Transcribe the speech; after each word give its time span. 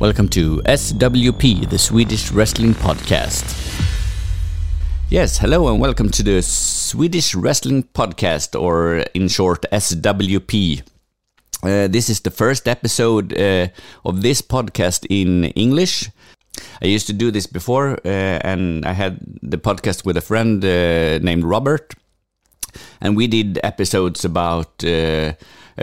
Welcome 0.00 0.30
to 0.30 0.62
SWP, 0.64 1.68
the 1.68 1.76
Swedish 1.76 2.32
Wrestling 2.32 2.72
Podcast. 2.72 3.44
Yes, 5.10 5.36
hello 5.36 5.68
and 5.68 5.78
welcome 5.78 6.08
to 6.12 6.22
the 6.22 6.40
Swedish 6.40 7.34
Wrestling 7.34 7.82
Podcast, 7.82 8.58
or 8.58 9.04
in 9.12 9.28
short, 9.28 9.66
SWP. 9.70 10.80
Uh, 11.62 11.86
this 11.86 12.08
is 12.08 12.20
the 12.20 12.30
first 12.30 12.66
episode 12.66 13.38
uh, 13.38 13.68
of 14.02 14.22
this 14.22 14.40
podcast 14.40 15.04
in 15.10 15.44
English. 15.44 16.08
I 16.80 16.86
used 16.86 17.06
to 17.08 17.12
do 17.12 17.30
this 17.30 17.46
before, 17.46 17.98
uh, 18.02 18.40
and 18.42 18.86
I 18.86 18.94
had 18.94 19.20
the 19.42 19.58
podcast 19.58 20.06
with 20.06 20.16
a 20.16 20.22
friend 20.22 20.64
uh, 20.64 21.18
named 21.18 21.44
Robert, 21.44 21.92
and 23.02 23.18
we 23.18 23.26
did 23.26 23.60
episodes 23.62 24.24
about 24.24 24.82
uh, 24.82 25.34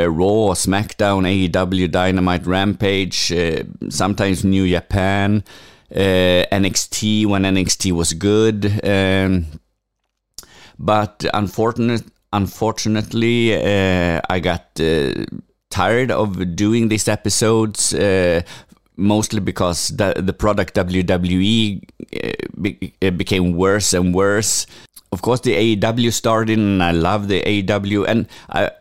Raw, 0.06 0.54
SmackDown, 0.54 1.26
AEW, 1.26 1.90
Dynamite, 1.92 2.46
Rampage, 2.46 3.32
uh, 3.32 3.64
sometimes 3.90 4.44
New 4.44 4.70
Japan, 4.70 5.44
uh, 5.92 6.46
NXT 6.52 7.26
when 7.26 7.44
NXT 7.44 7.92
was 7.94 8.14
good. 8.14 8.66
Um, 8.84 9.48
but 10.78 11.26
unfortunate, 11.34 12.04
unfortunately, 12.32 13.56
uh, 13.56 14.22
I 14.30 14.40
got 14.40 14.80
uh, 14.80 15.26
tired 15.70 16.12
of 16.12 16.56
doing 16.56 16.90
these 16.90 17.08
episodes. 17.08 17.94
Uh, 17.94 18.42
mostly 19.00 19.40
because 19.40 19.90
the, 19.90 20.14
the 20.18 20.34
product 20.34 20.74
WWE 20.76 21.82
be, 22.60 22.94
became 23.00 23.56
worse 23.56 23.94
and 23.94 24.14
worse. 24.14 24.66
Of 25.12 25.22
course, 25.22 25.42
the 25.42 25.78
AEW 25.78 26.12
started, 26.12 26.58
and 26.58 26.84
I 26.84 26.92
love 26.92 27.28
the 27.28 27.42
AEW, 27.42 28.06
and 28.08 28.28
I 28.50 28.72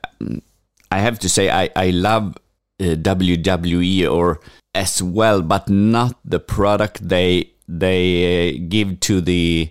I 0.90 0.98
have 0.98 1.18
to 1.20 1.28
say 1.28 1.50
I 1.50 1.70
I 1.76 1.90
love 1.90 2.36
uh, 2.80 2.96
WWE 2.96 4.10
or 4.10 4.40
as 4.74 5.02
well, 5.02 5.42
but 5.42 5.68
not 5.68 6.18
the 6.24 6.40
product 6.40 7.08
they 7.08 7.50
they 7.68 8.56
uh, 8.56 8.66
give 8.68 9.00
to 9.00 9.20
the 9.20 9.70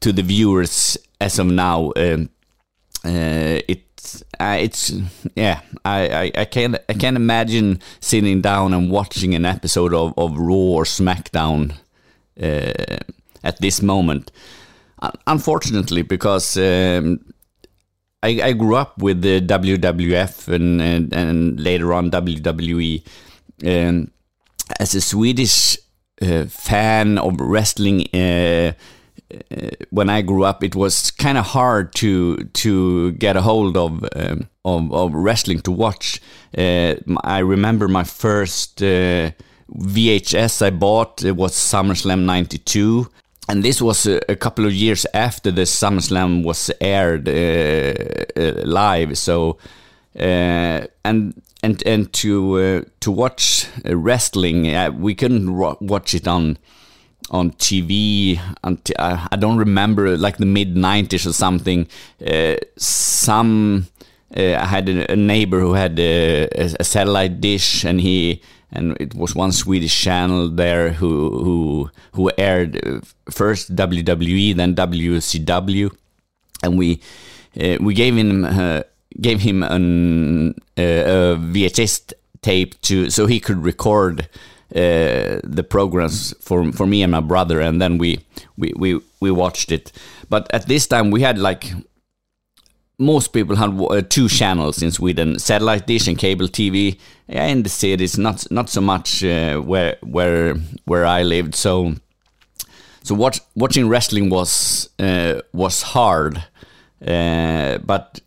to 0.00 0.12
the 0.12 0.22
viewers 0.22 0.98
as 1.20 1.38
of 1.38 1.46
now. 1.46 1.92
Um, 1.96 2.30
uh, 3.04 3.58
it's 3.66 4.22
uh, 4.38 4.58
it's 4.60 4.92
yeah. 5.34 5.60
I, 5.84 6.08
I, 6.08 6.32
I 6.42 6.44
can't 6.44 6.76
I 6.88 6.92
can't 6.92 7.16
imagine 7.16 7.80
sitting 8.00 8.40
down 8.42 8.74
and 8.74 8.90
watching 8.90 9.34
an 9.34 9.44
episode 9.44 9.94
of, 9.94 10.14
of 10.16 10.36
Raw 10.38 10.76
or 10.78 10.84
SmackDown 10.84 11.72
uh, 12.40 12.98
at 13.42 13.60
this 13.60 13.82
moment. 13.82 14.30
Unfortunately, 15.26 16.02
because 16.02 16.56
um, 16.56 17.18
I, 18.22 18.40
I 18.42 18.52
grew 18.52 18.76
up 18.76 18.98
with 18.98 19.22
the 19.22 19.40
WWF 19.40 20.48
and, 20.48 20.80
and, 20.80 21.12
and 21.12 21.60
later 21.60 21.92
on 21.92 22.10
WWE. 22.10 23.04
Um, 23.66 24.10
as 24.78 24.94
a 24.94 25.00
Swedish 25.00 25.76
uh, 26.20 26.44
fan 26.44 27.18
of 27.18 27.40
wrestling, 27.40 28.06
uh, 28.14 28.72
uh, 29.32 29.70
when 29.90 30.08
I 30.08 30.22
grew 30.22 30.44
up, 30.44 30.62
it 30.62 30.76
was 30.76 31.10
kind 31.10 31.38
of 31.38 31.46
hard 31.46 31.94
to 31.96 32.36
to 32.44 33.12
get 33.12 33.36
a 33.36 33.42
hold 33.42 33.76
of 33.76 34.04
um, 34.14 34.48
of, 34.64 34.92
of, 34.92 35.14
wrestling 35.14 35.60
to 35.62 35.70
watch. 35.70 36.20
Uh, 36.56 36.94
I 37.24 37.38
remember 37.38 37.88
my 37.88 38.04
first 38.04 38.82
uh, 38.82 39.30
VHS 39.74 40.62
I 40.62 40.70
bought 40.70 41.24
it 41.24 41.36
was 41.36 41.54
SummerSlam 41.54 42.24
'92 42.24 43.08
and 43.48 43.62
this 43.62 43.82
was 43.82 44.06
a, 44.06 44.20
a, 44.30 44.36
couple 44.36 44.64
of 44.66 44.72
years 44.72 45.04
after 45.14 45.50
the 45.50 45.62
SummerSlam 45.62 46.44
was 46.44 46.70
aired 46.80 47.28
uh, 47.28 47.92
uh, 48.40 48.62
live. 48.64 49.18
So 49.18 49.58
uh, 50.18 50.86
and 51.04 51.40
and 51.62 51.82
and 51.86 52.12
to 52.12 52.58
uh, 52.58 52.82
to 53.00 53.10
watch 53.10 53.66
uh, 53.88 53.96
wrestling, 53.96 54.74
uh, 54.74 54.90
we 54.90 55.14
couldn't 55.14 55.54
watch 55.54 56.14
it 56.14 56.28
on 56.28 56.58
on 57.30 57.52
TV 57.52 58.38
until 58.62 58.96
I 58.98 59.36
don't 59.36 59.56
remember 59.56 60.18
like 60.18 60.36
the 60.36 60.46
mid 60.46 60.74
'90s 60.74 61.26
or 61.26 61.32
something. 61.32 61.88
some 62.76 63.86
I 64.34 64.66
had 64.66 64.88
a, 64.88 65.12
a, 65.12 65.16
neighbor 65.16 65.60
who 65.60 65.74
had 65.74 65.98
a, 65.98 66.48
a 66.78 66.84
satellite 66.84 67.40
dish, 67.40 67.84
and 67.84 68.00
he 68.00 68.42
and 68.72 68.96
it 69.00 69.14
was 69.14 69.34
one 69.34 69.52
Swedish 69.52 69.98
channel 70.02 70.48
there 70.48 70.92
who 70.92 71.42
who 71.44 71.90
who 72.12 72.30
aired 72.38 72.80
uh, 72.86 73.00
first 73.30 73.76
WWE, 73.76 74.56
then 74.56 74.74
WCW, 74.74 75.94
and 76.62 76.78
we 76.78 77.00
uh, 77.60 77.76
we 77.80 77.94
gave 77.94 78.16
him 78.16 78.44
uh, 78.44 78.82
gave 79.20 79.40
him 79.40 79.62
an, 79.62 80.50
uh, 80.78 80.82
a 80.82 81.36
VHS 81.36 82.12
tape 82.40 82.80
to 82.82 83.10
so 83.10 83.26
he 83.26 83.40
could 83.40 83.62
record 83.62 84.28
uh, 84.74 85.40
the 85.44 85.64
programs 85.68 86.34
for 86.40 86.72
for 86.72 86.86
me 86.86 87.02
and 87.02 87.12
my 87.12 87.20
brother, 87.20 87.60
and 87.60 87.80
then 87.80 87.98
we 87.98 88.20
we 88.56 88.72
we 88.76 89.00
we 89.20 89.30
watched 89.30 89.70
it. 89.70 89.92
But 90.30 90.52
at 90.54 90.66
this 90.66 90.86
time 90.86 91.10
we 91.10 91.20
had 91.20 91.38
like 91.38 91.72
most 92.98 93.32
people 93.32 93.56
had 93.56 93.70
uh, 93.80 94.02
two 94.08 94.28
channels 94.28 94.82
in 94.82 94.90
Sweden: 94.90 95.38
satellite 95.38 95.86
dish 95.86 96.08
and 96.08 96.18
cable 96.18 96.48
TV. 96.48 96.98
Yeah, 97.28 97.46
in 97.46 97.62
the 97.62 97.68
cities, 97.68 98.18
not 98.18 98.50
not 98.50 98.68
so 98.68 98.80
much 98.80 99.24
uh, 99.24 99.58
where 99.58 99.96
where 100.02 100.54
where 100.84 101.06
I 101.06 101.22
lived. 101.22 101.54
So 101.54 101.94
so 103.02 103.14
watch, 103.14 103.40
watching 103.54 103.88
wrestling 103.88 104.30
was 104.30 104.88
uh, 104.98 105.40
was 105.52 105.82
hard. 105.82 106.44
Uh, 107.04 107.78
but 107.78 108.20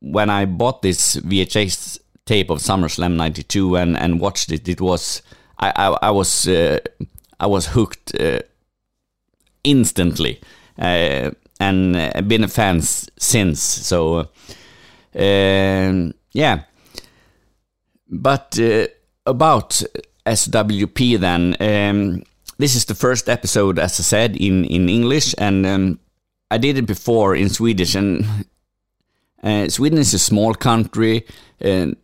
when 0.00 0.30
I 0.30 0.44
bought 0.44 0.82
this 0.82 1.16
VHS 1.16 1.98
tape 2.24 2.50
of 2.50 2.58
SummerSlam 2.58 3.16
'92 3.16 3.76
and 3.76 3.96
and 3.96 4.20
watched 4.20 4.52
it, 4.52 4.68
it 4.68 4.80
was 4.80 5.22
I 5.58 5.72
I, 5.74 6.08
I 6.08 6.10
was 6.10 6.46
uh, 6.46 6.78
I 7.40 7.46
was 7.46 7.66
hooked 7.68 8.14
uh, 8.20 8.40
instantly 9.64 10.40
and 11.68 11.96
uh, 11.96 12.20
been 12.22 12.44
a 12.44 12.48
fan 12.48 12.80
since. 12.82 13.60
So, 13.62 14.28
uh, 15.14 16.12
yeah. 16.32 16.62
But 18.08 18.58
uh, 18.58 18.86
about 19.26 19.82
SWP 20.26 21.18
then, 21.18 21.56
um, 21.60 22.22
this 22.58 22.76
is 22.76 22.84
the 22.84 22.94
first 22.94 23.28
episode, 23.28 23.78
as 23.78 23.98
I 23.98 24.02
said, 24.02 24.36
in, 24.36 24.64
in 24.64 24.88
English, 24.88 25.34
and 25.38 25.66
um, 25.66 25.98
I 26.50 26.58
did 26.58 26.78
it 26.78 26.86
before 26.86 27.34
in 27.34 27.48
Swedish. 27.48 27.94
And 27.94 28.24
uh, 29.42 29.68
Sweden 29.68 29.98
is 29.98 30.14
a 30.14 30.18
small 30.18 30.54
country, 30.54 31.26
and 31.60 31.96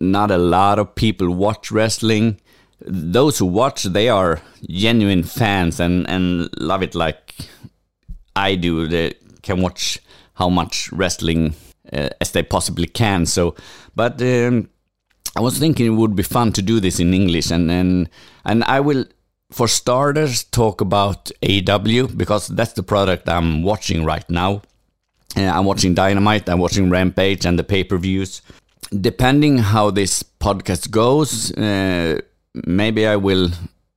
not 0.00 0.30
a 0.30 0.38
lot 0.38 0.78
of 0.78 0.94
people 0.94 1.30
watch 1.30 1.70
wrestling. 1.70 2.40
Those 2.86 3.38
who 3.38 3.46
watch, 3.46 3.84
they 3.84 4.08
are 4.08 4.42
genuine 4.68 5.22
fans 5.22 5.80
and, 5.80 6.06
and 6.10 6.50
love 6.58 6.82
it 6.82 6.94
like 6.94 7.34
I 8.36 8.54
do 8.54 8.86
that 8.88 9.16
can 9.42 9.60
watch 9.60 9.98
how 10.34 10.48
much 10.48 10.90
wrestling 10.92 11.54
uh, 11.92 12.10
as 12.20 12.32
they 12.32 12.42
possibly 12.42 12.86
can. 12.86 13.26
So, 13.26 13.54
but 13.94 14.20
um, 14.22 14.68
I 15.36 15.40
was 15.40 15.58
thinking 15.58 15.86
it 15.86 15.96
would 15.96 16.16
be 16.16 16.22
fun 16.22 16.52
to 16.52 16.62
do 16.62 16.80
this 16.80 17.00
in 17.00 17.14
English, 17.14 17.50
and 17.50 17.70
and 17.70 18.08
and 18.44 18.64
I 18.64 18.80
will, 18.80 19.04
for 19.50 19.68
starters, 19.68 20.44
talk 20.44 20.80
about 20.80 21.30
AW 21.42 22.06
because 22.16 22.48
that's 22.48 22.72
the 22.72 22.82
product 22.82 23.28
I'm 23.28 23.62
watching 23.62 24.04
right 24.04 24.28
now. 24.30 24.62
Uh, 25.36 25.42
I'm 25.42 25.64
watching 25.64 25.94
Dynamite, 25.94 26.48
I'm 26.48 26.60
watching 26.60 26.90
Rampage, 26.90 27.44
and 27.44 27.58
the 27.58 27.64
pay 27.64 27.84
per 27.84 27.98
views. 27.98 28.42
Depending 29.00 29.58
how 29.58 29.90
this 29.90 30.22
podcast 30.22 30.90
goes, 30.90 31.52
uh, 31.56 32.20
maybe 32.66 33.06
I 33.06 33.16
will 33.16 33.50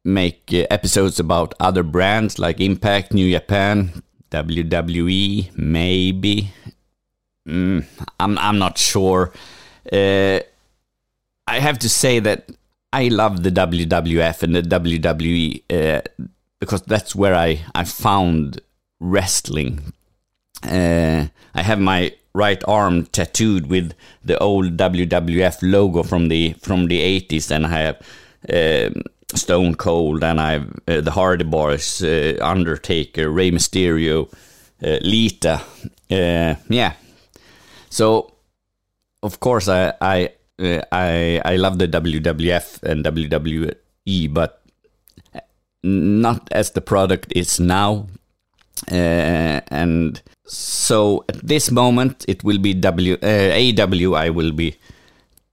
make 0.03 0.49
uh, 0.53 0.65
episodes 0.71 1.19
about 1.19 1.53
other 1.59 1.83
brands 1.83 2.39
like 2.39 2.59
Impact, 2.59 3.13
New 3.13 3.29
Japan, 3.29 4.01
WWE, 4.31 5.57
maybe. 5.57 6.51
Mm, 7.47 7.85
I'm 8.19 8.37
I'm 8.37 8.57
not 8.57 8.77
sure. 8.77 9.31
Uh, 9.91 10.39
I 11.47 11.59
have 11.59 11.79
to 11.79 11.89
say 11.89 12.19
that 12.19 12.49
I 12.91 13.07
love 13.07 13.43
the 13.43 13.51
WWF 13.51 14.43
and 14.43 14.55
the 14.55 14.61
WWE 14.61 15.63
uh, 15.69 16.01
because 16.59 16.81
that's 16.83 17.15
where 17.15 17.35
I 17.35 17.63
I 17.73 17.83
found 17.85 18.61
wrestling. 18.99 19.93
Uh, 20.63 21.27
I 21.53 21.61
have 21.61 21.79
my 21.79 22.13
right 22.33 22.61
arm 22.67 23.05
tattooed 23.05 23.67
with 23.67 23.93
the 24.23 24.37
old 24.39 24.77
WWF 24.77 25.59
logo 25.61 26.03
from 26.03 26.27
the 26.27 26.53
from 26.61 26.87
the 26.87 26.99
80s, 26.99 27.51
and 27.51 27.65
I 27.65 27.69
have. 27.69 28.01
Um, 28.49 29.03
Stone 29.35 29.75
Cold, 29.75 30.23
and 30.23 30.39
I've 30.39 30.71
uh, 30.87 31.01
the 31.01 31.11
Hardy 31.11 31.43
Boys, 31.43 32.01
uh, 32.01 32.37
Undertaker, 32.41 33.29
Rey 33.29 33.51
Mysterio, 33.51 34.31
uh, 34.83 34.97
Lita. 35.01 35.61
Uh, 36.09 36.55
yeah. 36.69 36.93
So, 37.89 38.31
of 39.21 39.39
course, 39.39 39.67
I 39.67 39.93
I 39.99 40.29
uh, 40.59 40.81
I 40.91 41.41
I 41.43 41.55
love 41.57 41.77
the 41.77 41.87
WWF 41.87 42.83
and 42.83 43.03
WWE, 43.03 44.33
but 44.33 44.61
not 45.83 46.47
as 46.51 46.71
the 46.71 46.81
product 46.81 47.33
is 47.35 47.59
now. 47.59 48.07
Uh, 48.89 49.59
and 49.67 50.21
so 50.45 51.25
at 51.27 51.45
this 51.45 51.69
moment, 51.69 52.23
it 52.29 52.43
will 52.45 52.59
be 52.59 52.73
W 52.73 53.17
AW. 53.21 54.15
I 54.15 54.29
will 54.29 54.53
be 54.53 54.77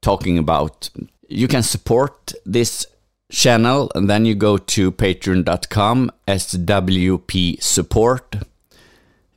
talking 0.01 0.39
about. 0.39 0.91
You 1.29 1.49
can 1.49 1.63
support 1.63 2.35
this 2.45 2.87
channel, 3.35 3.91
and 3.95 4.09
then 4.09 4.25
you 4.25 4.35
go 4.35 4.57
to 4.57 4.93
patreon.com 4.93 6.11
SWP 6.29 7.63
support. 7.63 8.37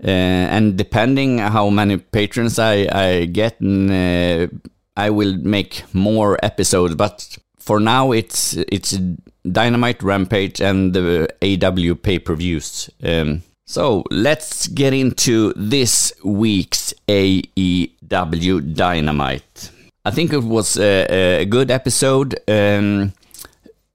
Uh, 0.04 0.08
and 0.08 0.78
depending 0.78 1.40
how 1.40 1.70
many 1.70 1.98
patrons 1.98 2.60
I, 2.60 2.88
I 2.92 3.26
get, 3.26 3.58
uh, 3.62 4.48
I 4.96 5.10
will 5.10 5.38
make 5.38 5.84
more 5.94 6.38
episodes. 6.44 6.96
But 6.96 7.38
for 7.58 7.80
now, 7.80 8.12
it's 8.12 8.54
it's 8.54 8.98
Dynamite 9.52 10.04
Rampage 10.04 10.62
and 10.62 10.94
the 10.94 11.28
AW 11.42 11.96
pay 11.96 12.20
per 12.20 12.36
views. 12.36 12.90
Um, 13.04 13.42
so 13.66 14.04
let's 14.12 14.68
get 14.68 14.94
into 14.94 15.54
this 15.56 16.14
week's 16.24 16.94
AEW 17.08 18.76
Dynamite. 18.76 19.72
I 20.06 20.12
think 20.12 20.32
it 20.32 20.44
was 20.44 20.78
a, 20.78 21.42
a 21.42 21.46
good 21.46 21.70
episode. 21.70 22.40
Um, 22.48 23.12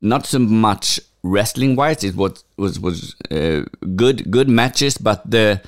not 0.03 0.27
so 0.27 0.39
much 0.39 1.01
wrestling 1.23 1.77
wise. 1.77 2.05
It 2.05 2.17
was 2.17 2.45
was 2.59 2.79
was 2.79 3.15
uh, 3.31 3.63
good 3.97 4.31
good 4.31 4.49
matches, 4.49 4.99
but 4.99 5.29
the 5.31 5.61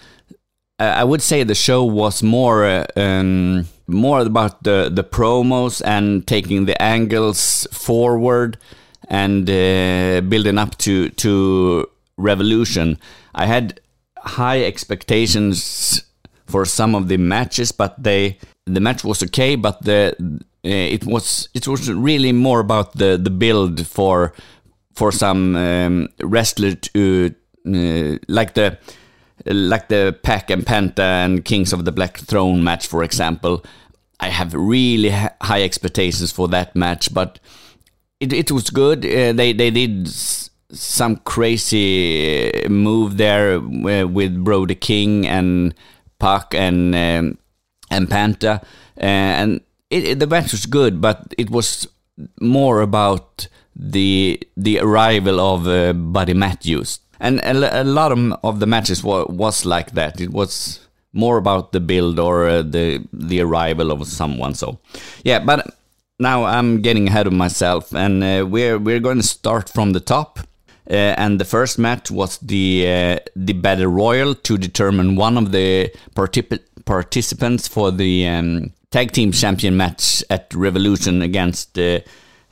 I 0.78 1.04
would 1.04 1.22
say 1.22 1.44
the 1.44 1.54
show 1.54 1.84
was 1.84 2.22
more 2.22 2.64
uh, 2.64 2.86
um, 2.96 3.66
more 3.86 4.20
about 4.20 4.64
the 4.64 4.90
the 4.92 5.04
promos 5.04 5.80
and 5.84 6.26
taking 6.26 6.66
the 6.66 6.80
angles 6.82 7.66
forward 7.70 8.58
and 9.08 9.48
uh, 9.48 10.20
building 10.28 10.58
up 10.58 10.76
to 10.78 11.10
to 11.10 11.88
Revolution. 12.16 12.98
I 13.34 13.46
had 13.46 13.80
high 14.18 14.62
expectations 14.64 16.02
for 16.46 16.64
some 16.64 16.94
of 16.94 17.08
the 17.08 17.16
matches, 17.16 17.72
but 17.72 18.02
they 18.02 18.38
the 18.66 18.80
match 18.80 19.04
was 19.04 19.22
okay, 19.22 19.56
but 19.56 19.82
the 19.82 20.14
uh, 20.20 20.68
it 20.68 21.04
was 21.04 21.48
it 21.54 21.68
was 21.68 21.90
really 21.90 22.32
more 22.32 22.60
about 22.60 22.96
the 22.96 23.18
the 23.22 23.30
build 23.30 23.86
for 23.86 24.32
for 24.94 25.12
some 25.12 25.56
um, 25.56 26.08
wrestler 26.22 26.74
to 26.74 27.34
uh, 27.66 28.18
like 28.28 28.54
the 28.54 28.78
like 29.46 29.88
the 29.88 30.18
Pac 30.22 30.50
and 30.50 30.64
Penta 30.64 31.24
and 31.24 31.44
Kings 31.44 31.72
of 31.72 31.84
the 31.84 31.92
Black 31.92 32.16
Throne 32.18 32.64
match, 32.64 32.86
for 32.86 33.02
example. 33.02 33.64
I 34.20 34.28
have 34.28 34.54
really 34.54 35.10
high 35.10 35.62
expectations 35.62 36.32
for 36.32 36.48
that 36.48 36.74
match, 36.74 37.12
but 37.12 37.40
it 38.20 38.32
it 38.32 38.50
was 38.50 38.70
good. 38.70 39.04
Uh, 39.04 39.32
they 39.32 39.52
they 39.52 39.70
did 39.70 40.08
some 40.08 41.16
crazy 41.16 42.50
move 42.68 43.16
there 43.16 43.56
uh, 43.56 44.06
with 44.06 44.42
Brody 44.42 44.74
King 44.74 45.26
and 45.26 45.74
Pac 46.18 46.54
and 46.54 46.94
um, 46.94 47.38
and 47.96 48.08
Penta, 48.08 48.62
uh, 48.62 48.62
and 49.00 49.60
it, 49.90 50.04
it, 50.04 50.18
the 50.18 50.26
match 50.26 50.52
was 50.52 50.66
good, 50.66 51.00
but 51.00 51.34
it 51.38 51.50
was 51.50 51.88
more 52.40 52.80
about 52.80 53.48
the 53.76 54.40
the 54.56 54.78
arrival 54.78 55.40
of 55.40 55.66
uh, 55.66 55.92
Buddy 55.92 56.34
Matthews, 56.34 57.00
and 57.20 57.40
a, 57.40 57.82
a 57.82 57.84
lot 57.84 58.12
of, 58.12 58.18
of 58.42 58.60
the 58.60 58.66
matches 58.66 59.02
was, 59.02 59.26
was 59.28 59.64
like 59.64 59.92
that. 59.92 60.20
It 60.20 60.30
was 60.30 60.80
more 61.12 61.38
about 61.38 61.72
the 61.72 61.80
build 61.80 62.18
or 62.18 62.48
uh, 62.48 62.62
the 62.62 63.04
the 63.12 63.40
arrival 63.40 63.90
of 63.90 64.06
someone. 64.06 64.54
So, 64.54 64.78
yeah, 65.24 65.38
but 65.38 65.74
now 66.18 66.44
I'm 66.44 66.82
getting 66.82 67.08
ahead 67.08 67.26
of 67.26 67.32
myself, 67.32 67.94
and 67.94 68.22
uh, 68.22 68.46
we're 68.48 68.78
we're 68.78 69.00
going 69.00 69.20
to 69.20 69.26
start 69.26 69.68
from 69.68 69.92
the 69.92 70.00
top. 70.00 70.38
Uh, 70.90 71.14
and 71.16 71.40
the 71.40 71.46
first 71.46 71.78
match 71.78 72.10
was 72.10 72.36
the 72.38 72.84
uh, 72.86 73.18
the 73.34 73.54
battle 73.54 73.86
royal 73.86 74.34
to 74.34 74.58
determine 74.58 75.16
one 75.16 75.38
of 75.38 75.50
the 75.50 75.90
particip 76.14 76.60
participants 76.84 77.68
for 77.68 77.90
the 77.90 78.26
um, 78.28 78.72
tag 78.90 79.12
team 79.12 79.32
champion 79.32 79.76
match 79.76 80.22
at 80.30 80.52
Revolution 80.54 81.22
against 81.22 81.78
uh, 81.78 82.00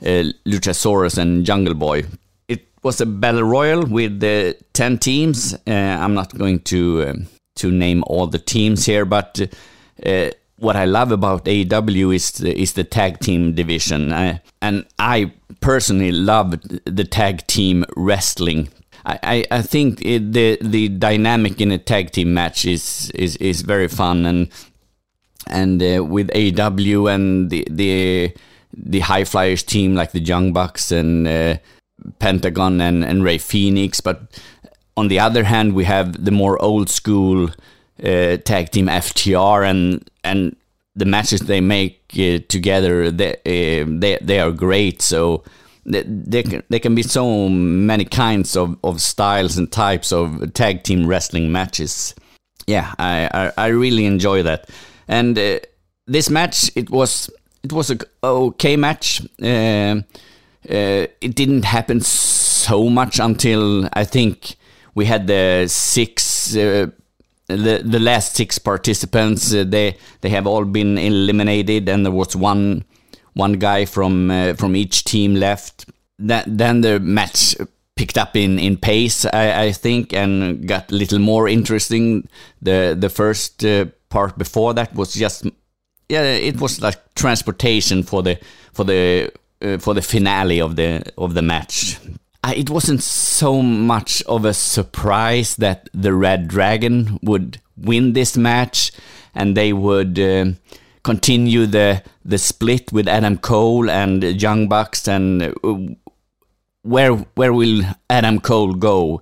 uh, 0.01 0.25
Luchasaurus 0.45 1.17
and 1.17 1.45
Jungle 1.45 1.73
Boy. 1.73 2.03
It 2.47 2.67
was 2.83 2.99
a 2.99 3.05
battle 3.05 3.43
royal 3.43 3.85
with 3.85 4.23
uh, 4.23 4.53
ten 4.73 4.97
teams. 4.97 5.53
Uh, 5.67 5.71
I'm 5.71 6.13
not 6.13 6.37
going 6.37 6.59
to 6.61 7.07
um, 7.07 7.27
to 7.55 7.71
name 7.71 8.03
all 8.07 8.27
the 8.27 8.39
teams 8.39 8.85
here, 8.85 9.05
but 9.05 9.39
uh, 10.05 10.29
what 10.57 10.75
I 10.75 10.85
love 10.85 11.11
about 11.11 11.45
AEW 11.45 12.15
is 12.15 12.31
the, 12.31 12.59
is 12.59 12.73
the 12.73 12.83
tag 12.83 13.19
team 13.19 13.53
division, 13.53 14.11
uh, 14.11 14.39
and 14.61 14.85
I 14.99 15.33
personally 15.61 16.11
love 16.11 16.55
the 16.85 17.03
tag 17.05 17.47
team 17.47 17.85
wrestling. 17.95 18.69
I, 19.05 19.43
I, 19.51 19.61
think 19.61 20.01
it, 20.01 20.31
the 20.31 20.57
the 20.61 20.87
dynamic 20.87 21.59
in 21.59 21.71
a 21.71 21.77
tag 21.77 22.11
team 22.11 22.33
match 22.33 22.65
is 22.65 23.11
is, 23.13 23.35
is 23.37 23.61
very 23.61 23.89
fun 23.89 24.25
and 24.25 24.49
and 25.47 25.83
uh, 25.83 26.03
with 26.03 26.29
AW 26.31 27.07
and 27.07 27.49
the 27.49 27.67
the 27.69 28.33
the 28.75 29.01
high 29.01 29.25
flyers 29.25 29.61
team 29.63 29.93
like 29.93 30.13
the 30.13 30.21
Young 30.21 30.53
Bucks 30.53 30.91
and 30.91 31.27
uh, 31.27 31.57
Pentagon 32.19 32.81
and, 32.81 33.03
and 33.03 33.23
Rey 33.23 33.37
Fenix. 33.37 33.99
But 33.99 34.39
on 34.97 35.09
the 35.09 35.19
other 35.19 35.43
hand, 35.43 35.75
we 35.75 35.85
have 35.85 36.23
the 36.23 36.31
more 36.31 36.61
old 36.61 36.89
school 36.89 37.49
uh, 38.03 38.37
tag 38.37 38.71
team 38.71 38.87
FTR 38.87 39.69
and 39.69 40.09
and 40.23 40.55
the 40.95 41.05
matches 41.05 41.41
they 41.41 41.59
make 41.59 42.01
uh, 42.17 42.39
together 42.47 43.11
they, 43.11 43.33
uh, 43.33 43.85
they 43.87 44.17
they 44.21 44.39
are 44.39 44.51
great. 44.51 45.01
So 45.01 45.43
there 45.85 46.43
can, 46.43 46.63
there 46.69 46.79
can 46.79 46.95
be 46.95 47.03
so 47.03 47.49
many 47.49 48.05
kinds 48.05 48.55
of, 48.55 48.77
of 48.83 49.01
styles 49.01 49.57
and 49.57 49.71
types 49.71 50.11
of 50.11 50.53
tag 50.53 50.83
team 50.83 51.07
wrestling 51.07 51.51
matches. 51.51 52.15
Yeah, 52.67 52.93
I, 52.97 53.29
I, 53.33 53.65
I 53.65 53.67
really 53.67 54.05
enjoy 54.05 54.43
that. 54.43 54.69
And 55.07 55.37
uh, 55.37 55.59
this 56.07 56.29
match, 56.29 56.71
it 56.75 56.89
was 56.89 57.29
it 57.63 57.73
was 57.73 57.91
a 57.91 57.97
okay 58.23 58.77
match. 58.77 59.21
Uh, 59.41 60.01
uh, 60.69 61.07
it 61.19 61.35
didn't 61.35 61.65
happen 61.65 61.99
so 62.01 62.89
much 62.89 63.19
until 63.19 63.89
I 63.93 64.05
think 64.05 64.55
we 64.95 65.05
had 65.05 65.27
the 65.27 65.65
six, 65.67 66.55
uh, 66.55 66.87
the 67.47 67.81
the 67.83 67.99
last 67.99 68.35
six 68.35 68.57
participants. 68.59 69.53
Uh, 69.53 69.65
they 69.67 69.97
they 70.21 70.29
have 70.29 70.47
all 70.47 70.65
been 70.65 70.97
eliminated, 70.97 71.89
and 71.89 72.05
there 72.05 72.13
was 72.13 72.35
one 72.35 72.85
one 73.33 73.53
guy 73.53 73.85
from 73.85 74.31
uh, 74.31 74.53
from 74.53 74.75
each 74.75 75.03
team 75.03 75.35
left. 75.35 75.85
Then 76.19 76.81
the 76.81 76.99
match 76.99 77.55
picked 77.95 78.17
up 78.17 78.35
in 78.35 78.59
in 78.59 78.77
pace, 78.77 79.25
I, 79.25 79.65
I, 79.65 79.71
think, 79.71 80.13
and 80.13 80.67
got 80.67 80.91
a 80.91 80.95
little 80.95 81.19
more 81.19 81.47
interesting. 81.47 82.27
The 82.61 82.95
the 82.99 83.09
first 83.09 83.65
uh, 83.65 83.85
part 84.09 84.37
before 84.37 84.73
that 84.73 84.93
was 84.95 85.13
just 85.13 85.45
yeah, 86.09 86.23
it 86.23 86.59
was 86.59 86.81
like 86.81 87.15
transportation 87.15 88.03
for 88.03 88.23
the 88.23 88.39
for 88.73 88.85
the 88.85 89.31
uh, 89.61 89.77
for 89.77 89.93
the 89.93 90.01
finale 90.01 90.61
of 90.61 90.75
the 90.75 91.03
of 91.17 91.33
the 91.33 91.41
match. 91.41 91.97
I, 92.43 92.55
it 92.55 92.69
wasn't 92.69 93.01
so 93.01 93.61
much 93.61 94.21
of 94.23 94.45
a 94.45 94.53
surprise 94.53 95.55
that 95.57 95.89
the 95.93 96.13
Red 96.13 96.47
Dragon 96.47 97.19
would 97.23 97.61
win 97.77 98.13
this 98.13 98.35
match, 98.35 98.91
and 99.33 99.55
they 99.55 99.71
would 99.71 100.19
uh, 100.19 100.45
continue 101.03 101.65
the 101.65 102.01
the 102.25 102.37
split 102.37 102.91
with 102.91 103.07
Adam 103.07 103.37
Cole 103.37 103.89
and 103.89 104.23
Young 104.41 104.67
Bucks. 104.67 105.07
And 105.07 105.43
uh, 105.43 105.77
where 106.81 107.13
where 107.35 107.53
will 107.53 107.83
Adam 108.09 108.39
Cole 108.39 108.73
go? 108.73 109.21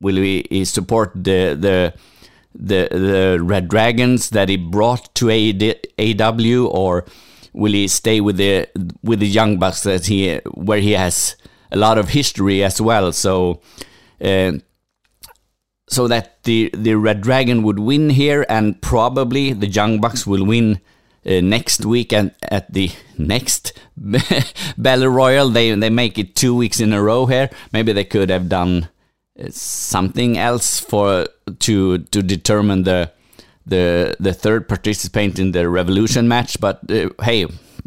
Will 0.00 0.16
he 0.16 0.64
support 0.64 1.12
the 1.14 1.56
the 1.58 1.94
the 2.54 2.88
the 2.90 3.38
Red 3.40 3.68
Dragons 3.68 4.30
that 4.30 4.48
he 4.48 4.56
brought 4.56 5.14
to 5.16 5.30
AW, 5.30 6.66
or 6.66 7.04
will 7.52 7.72
he 7.72 7.88
stay 7.88 8.20
with 8.20 8.36
the 8.36 8.68
with 9.02 9.20
the 9.20 9.28
Young 9.28 9.58
Bucks 9.58 9.82
that 9.84 10.06
he 10.06 10.36
where 10.54 10.80
he 10.80 10.92
has 10.92 11.36
a 11.70 11.76
lot 11.76 11.98
of 11.98 12.10
history 12.10 12.62
as 12.62 12.80
well? 12.80 13.12
So. 13.12 13.60
Uh, 14.20 14.52
so 15.88 16.08
that 16.08 16.42
the 16.44 16.70
the 16.72 16.94
Red 16.94 17.20
Dragon 17.20 17.62
would 17.64 17.78
win 17.78 18.08
here, 18.10 18.46
and 18.48 18.80
probably 18.80 19.52
the 19.52 19.66
Young 19.66 20.00
Bucks 20.00 20.26
will 20.26 20.46
win 20.46 20.80
uh, 21.26 21.40
next 21.40 21.84
week 21.84 22.12
and 22.12 22.32
at 22.42 22.72
the 22.72 22.90
next 23.18 23.72
Battle 24.76 25.08
Royal. 25.08 25.48
They 25.48 25.74
they 25.74 25.90
make 25.90 26.18
it 26.18 26.34
two 26.34 26.54
weeks 26.54 26.80
in 26.80 26.92
a 26.92 27.02
row 27.02 27.26
here. 27.26 27.50
Maybe 27.72 27.92
they 27.92 28.04
could 28.04 28.30
have 28.30 28.48
done 28.48 28.88
something 29.50 30.38
else 30.38 30.80
for 30.80 31.26
to 31.60 31.98
to 31.98 32.22
determine 32.22 32.82
the 32.84 33.10
the 33.66 34.16
the 34.20 34.32
third 34.32 34.68
participant 34.68 35.38
in 35.38 35.52
the 35.52 35.68
revolution 35.68 36.28
match 36.28 36.60
but 36.60 36.80
uh, 36.90 37.08
hey 37.22 37.46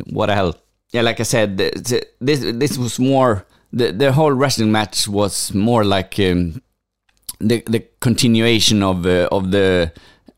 what 0.10 0.28
the 0.28 0.36
hell 0.36 0.56
yeah 0.92 1.02
like 1.02 1.20
i 1.20 1.24
said 1.24 1.58
this 1.58 2.04
this 2.20 2.78
was 2.78 2.98
more 2.98 3.46
the 3.72 3.92
the 3.92 4.12
whole 4.14 4.32
wrestling 4.32 4.72
match 4.72 5.08
was 5.08 5.54
more 5.54 5.84
like 5.84 6.20
um, 6.20 6.62
the 7.40 7.62
the 7.68 7.86
continuation 8.00 8.82
of 8.82 9.06
uh, 9.06 9.28
of 9.32 9.52
the 9.52 9.92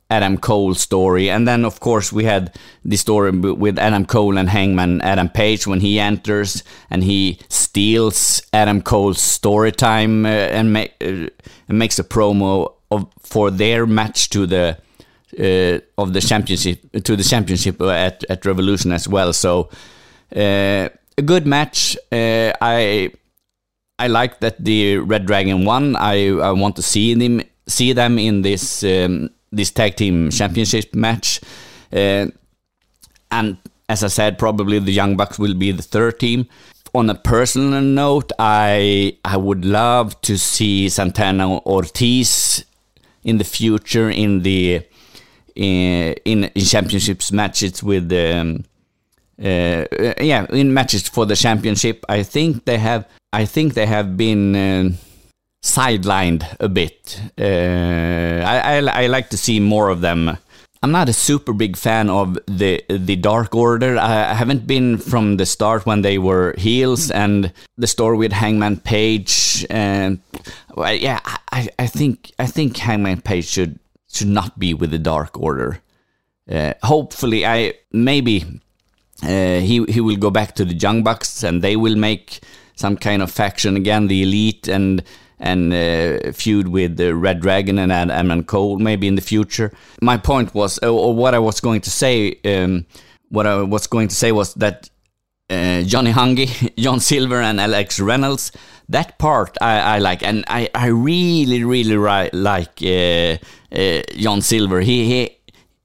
Adam 0.10 0.38
Cole 0.38 0.74
story. 0.74 1.30
And 1.30 1.48
then, 1.48 1.66
of 1.66 1.80
course, 1.80 2.14
we 2.14 2.24
had 2.24 2.56
the 2.86 2.98
story 2.98 3.32
with 3.32 3.78
Adam 3.78 4.06
Cole 4.06 4.38
and 4.38 4.50
Hangman 4.50 5.02
Adam 5.02 5.30
Page 5.30 5.68
when 5.68 5.80
he 5.80 6.00
enters 6.00 6.64
and 6.90 7.04
he 7.04 7.40
steals 7.50 8.42
Adam 8.54 8.82
Cole's 8.82 9.22
story 9.22 9.72
time 9.72 10.26
uh, 10.26 10.30
and, 10.30 10.74
ma 10.74 10.80
uh, 11.02 11.28
and, 11.68 11.78
makes 11.78 12.00
a 12.00 12.04
promo 12.04 12.74
of, 12.90 13.08
for 13.20 13.52
their 13.52 13.86
match 13.86 14.30
to 14.30 14.46
the 14.46 14.78
uh, 15.40 15.80
of 16.02 16.14
the 16.14 16.22
championship 16.22 16.80
to 17.04 17.16
the 17.16 17.24
championship 17.24 17.82
at, 17.82 18.24
at 18.30 18.46
Revolution 18.46 18.94
as 18.94 19.08
well. 19.08 19.34
So 19.34 19.70
uh, 20.36 20.88
a 21.18 21.22
good 21.22 21.46
match. 21.46 21.98
Uh, 22.12 22.54
I 22.62 23.12
I 24.00 24.08
like 24.08 24.40
that 24.40 24.64
the 24.64 24.98
Red 24.98 25.26
Dragon 25.26 25.66
won. 25.66 25.96
I, 25.96 26.28
I 26.30 26.52
want 26.52 26.76
to 26.76 26.82
see 26.82 27.14
them 27.14 27.42
see 27.68 27.94
them 27.94 28.18
in 28.18 28.42
this 28.44 28.84
um, 28.84 29.30
this 29.52 29.72
tag 29.72 29.96
team 29.96 30.30
championship 30.32 30.94
match. 30.94 31.40
Uh, 31.92 32.28
and 33.32 33.58
as 33.90 34.04
I 34.04 34.08
said, 34.08 34.38
probably 34.38 34.80
the 34.80 34.92
Young 34.92 35.16
Bucks 35.16 35.40
will 35.40 35.54
be 35.54 35.72
the 35.72 35.84
third 35.84 36.20
team. 36.20 36.48
On 36.94 37.10
a 37.10 37.16
personal 37.16 37.82
note, 37.82 38.32
I 38.40 39.18
I 39.24 39.38
would 39.38 39.66
love 39.66 40.20
to 40.22 40.38
see 40.38 40.90
Santana 40.90 41.60
Ortiz 41.60 42.66
in 43.24 43.38
the 43.38 43.44
future 43.44 44.10
in 44.10 44.42
the 44.44 44.82
in, 45.56 46.44
in 46.46 46.66
championships 46.66 47.32
matches 47.32 47.84
with 47.84 48.12
um, 48.14 48.64
uh, 49.40 49.86
yeah 50.22 50.46
in 50.50 50.74
matches 50.74 51.08
for 51.08 51.26
the 51.26 51.36
championship. 51.36 52.06
I 52.10 52.24
think 52.24 52.66
they 52.66 52.78
have 52.78 53.08
I 53.34 53.46
think 53.46 53.74
they 53.74 53.86
have 53.86 54.16
been 54.18 54.56
uh, 54.56 54.90
sidelined 55.68 56.44
a 56.60 56.70
bit. 56.70 57.22
Uh, 57.38 58.44
I, 58.46 58.78
I, 58.78 59.04
I 59.04 59.08
like 59.08 59.30
to 59.30 59.38
see 59.38 59.60
more 59.60 59.90
of 59.90 60.02
them. 60.02 60.38
I'm 60.84 60.92
not 60.92 61.10
a 61.10 61.14
super 61.14 61.54
big 61.54 61.76
fan 61.76 62.10
of 62.10 62.38
the 62.46 62.84
the 62.88 63.16
Dark 63.16 63.56
Order. 63.56 63.98
I 63.98 64.34
haven't 64.34 64.68
been 64.68 64.98
from 64.98 65.38
the 65.38 65.46
start 65.46 65.86
when 65.86 66.02
they 66.02 66.18
were 66.18 66.54
heels 66.58 67.12
and 67.12 67.52
the 67.78 67.88
story 67.88 68.18
with 68.18 68.32
Hangman 68.32 68.78
Page. 68.78 69.66
And 69.70 70.20
well, 70.76 70.94
yeah, 70.94 71.20
I, 71.52 71.68
I 71.80 71.88
think 71.88 72.32
I 72.38 72.46
think 72.46 72.78
Hangman 72.78 73.22
Page 73.22 73.46
should 73.46 73.80
should 74.14 74.28
not 74.30 74.60
be 74.60 74.74
with 74.74 74.92
the 74.92 75.00
Dark 75.00 75.38
Order. 75.40 75.82
Uh, 76.50 76.74
hopefully, 76.84 77.44
I 77.46 77.74
maybe 77.92 78.46
uh, 79.24 79.60
he 79.60 79.84
he 79.90 80.00
will 80.00 80.18
go 80.18 80.30
back 80.30 80.54
to 80.56 80.66
the 80.66 80.76
Young 80.76 81.04
Bucks 81.04 81.44
and 81.44 81.64
they 81.64 81.76
will 81.76 81.98
make 81.98 82.40
some 82.76 82.98
kind 82.98 83.22
of 83.24 83.32
faction 83.32 83.76
again, 83.76 84.08
the 84.08 84.22
Elite 84.22 84.68
and 84.68 85.04
and 85.40 85.74
uh, 85.74 86.32
feud 86.32 86.68
with 86.68 86.98
the 86.98 87.16
Red 87.16 87.42
Dragon 87.42 87.78
and 87.80 87.92
Adam 87.92 88.44
Cole 88.44 88.80
maybe 88.80 89.08
in 89.08 89.16
the 89.16 89.22
future. 89.22 89.72
My 90.02 90.18
point 90.18 90.54
was, 90.54 90.80
or 90.80 91.14
what 91.14 91.34
I 91.34 91.40
was 91.40 91.60
going 91.62 91.82
to 91.82 91.92
say, 91.92 92.40
um, 92.46 92.86
what 93.30 93.46
I 93.46 93.62
was 93.62 93.88
going 93.88 94.08
to 94.08 94.16
say 94.16 94.32
was 94.32 94.54
that 94.56 94.90
uh, 95.50 95.84
Johnny 95.84 96.12
Hungy, 96.12 96.76
John 96.78 97.00
Silver, 97.00 97.42
and 97.42 97.60
Alex 97.60 98.00
Reynolds. 98.00 98.52
That 98.90 99.18
part 99.18 99.58
I, 99.62 99.80
I 99.80 100.00
like, 100.00 100.24
and 100.24 100.46
I, 100.48 100.70
I 100.74 100.88
really 100.88 101.64
really 101.64 101.98
ri- 101.98 102.30
like 102.34 102.82
uh, 102.82 103.38
uh, 103.72 104.02
John 104.18 104.42
Silver. 104.42 104.82
He 104.82 105.06
he. 105.06 105.34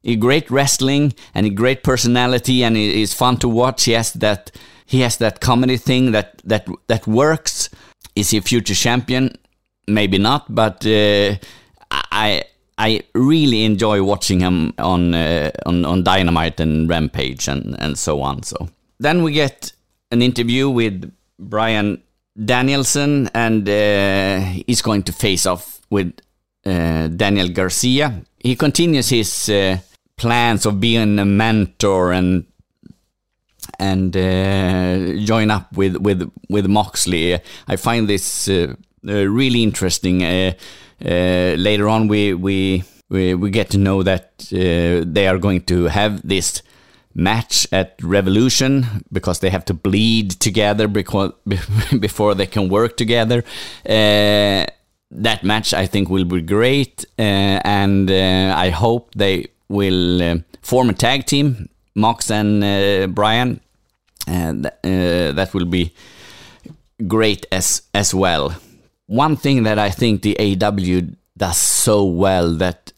He 0.05 0.17
great 0.17 0.51
wrestling 0.51 1.15
and 1.33 1.47
a 1.47 1.51
great 1.51 1.85
personality, 1.85 2.65
and 2.65 2.77
it's 2.77 3.15
fun 3.15 3.37
to 3.37 3.49
watch. 3.49 3.85
He 3.85 3.93
has 3.93 4.13
that 4.15 4.51
he 4.85 5.03
has 5.03 5.17
that 5.19 5.41
comedy 5.41 5.77
thing 5.77 6.11
that 6.11 6.43
that 6.45 6.67
that 6.89 7.07
works. 7.07 7.71
Is 8.17 8.31
he 8.31 8.39
a 8.39 8.43
future 8.43 8.75
champion? 8.75 9.37
Maybe 9.89 10.19
not, 10.19 10.55
but 10.55 10.87
uh, 10.87 11.35
I 11.91 12.45
I 12.79 13.03
really 13.15 13.65
enjoy 13.65 14.03
watching 14.03 14.41
him 14.41 14.75
on 14.79 15.15
uh, 15.15 15.51
on 15.67 15.85
on 15.85 16.05
Dynamite 16.05 16.61
and 16.61 16.89
Rampage 16.89 17.49
and 17.49 17.77
and 17.79 17.99
so 17.99 18.23
on. 18.23 18.43
So 18.43 18.69
then 18.99 19.23
we 19.23 19.33
get 19.33 19.73
an 20.11 20.23
interview 20.23 20.71
with 20.71 21.13
Bryan 21.39 22.03
Danielson, 22.45 23.29
and 23.35 23.69
uh, 23.69 24.41
he's 24.67 24.83
going 24.83 25.03
to 25.05 25.13
face 25.13 25.47
off 25.47 25.81
with 25.91 26.13
uh, 26.65 27.09
Daniel 27.09 27.49
Garcia. 27.49 28.23
He 28.39 28.57
continues 28.57 29.09
his 29.11 29.49
uh, 29.49 29.79
plans 30.17 30.67
of 30.67 30.81
being 30.81 31.19
a 31.19 31.25
mentor 31.25 32.13
and 32.13 32.45
and 33.79 34.17
uh, 34.17 35.25
join 35.25 35.51
up 35.51 35.77
with 35.77 35.97
with 35.97 36.31
with 36.49 36.67
Moxley. 36.67 37.39
I 37.69 37.77
find 37.77 38.09
this 38.09 38.49
uh, 38.49 38.75
really 39.05 39.63
interesting. 39.63 40.23
Uh, 40.23 40.53
uh, 41.05 41.55
later 41.57 41.89
on, 41.89 42.09
we, 42.09 42.35
we 42.35 42.85
we 43.09 43.35
we 43.35 43.51
get 43.51 43.71
to 43.71 43.79
know 43.79 44.03
that 44.03 44.39
they 44.51 45.27
are 45.27 45.39
going 45.39 45.63
to 45.63 45.85
have 45.85 46.27
this 46.27 46.63
match 47.15 47.67
at 47.73 47.95
Revolution 48.03 49.05
because 49.13 49.41
they 49.41 49.51
have 49.51 49.65
to 49.67 49.75
bleed 49.75 50.31
together 50.31 50.89
because 50.89 51.33
before 52.01 52.35
they 52.35 52.47
can 52.47 52.69
work 52.69 52.97
together. 52.97 53.45
Uh, 53.85 54.65
that 55.11 55.45
match 55.45 55.75
I 55.75 55.87
think 55.87 56.09
will 56.09 56.25
be 56.25 56.41
great, 56.41 57.05
uh, 57.19 57.61
and 57.65 58.11
uh, 58.11 58.55
I 58.57 58.71
hope 58.71 59.15
they 59.15 59.49
will 59.69 60.43
form 60.63 60.89
a 60.89 60.95
tag 60.95 61.27
team, 61.27 61.69
Mox 61.95 62.31
and 62.31 63.15
Brian, 63.15 63.61
and 64.27 64.71
that 64.83 65.51
will 65.53 65.67
be 65.67 65.93
great 67.07 67.45
as 67.51 67.83
as 67.93 68.15
well 68.15 68.55
one 69.07 69.37
thing 69.37 69.65
that 69.65 69.79
I 69.79 69.91
think 69.91 70.23
the 70.23 70.37
AW 70.39 71.15
does 71.37 71.57
so 71.57 72.05
well 72.05 72.55
that 72.55 72.93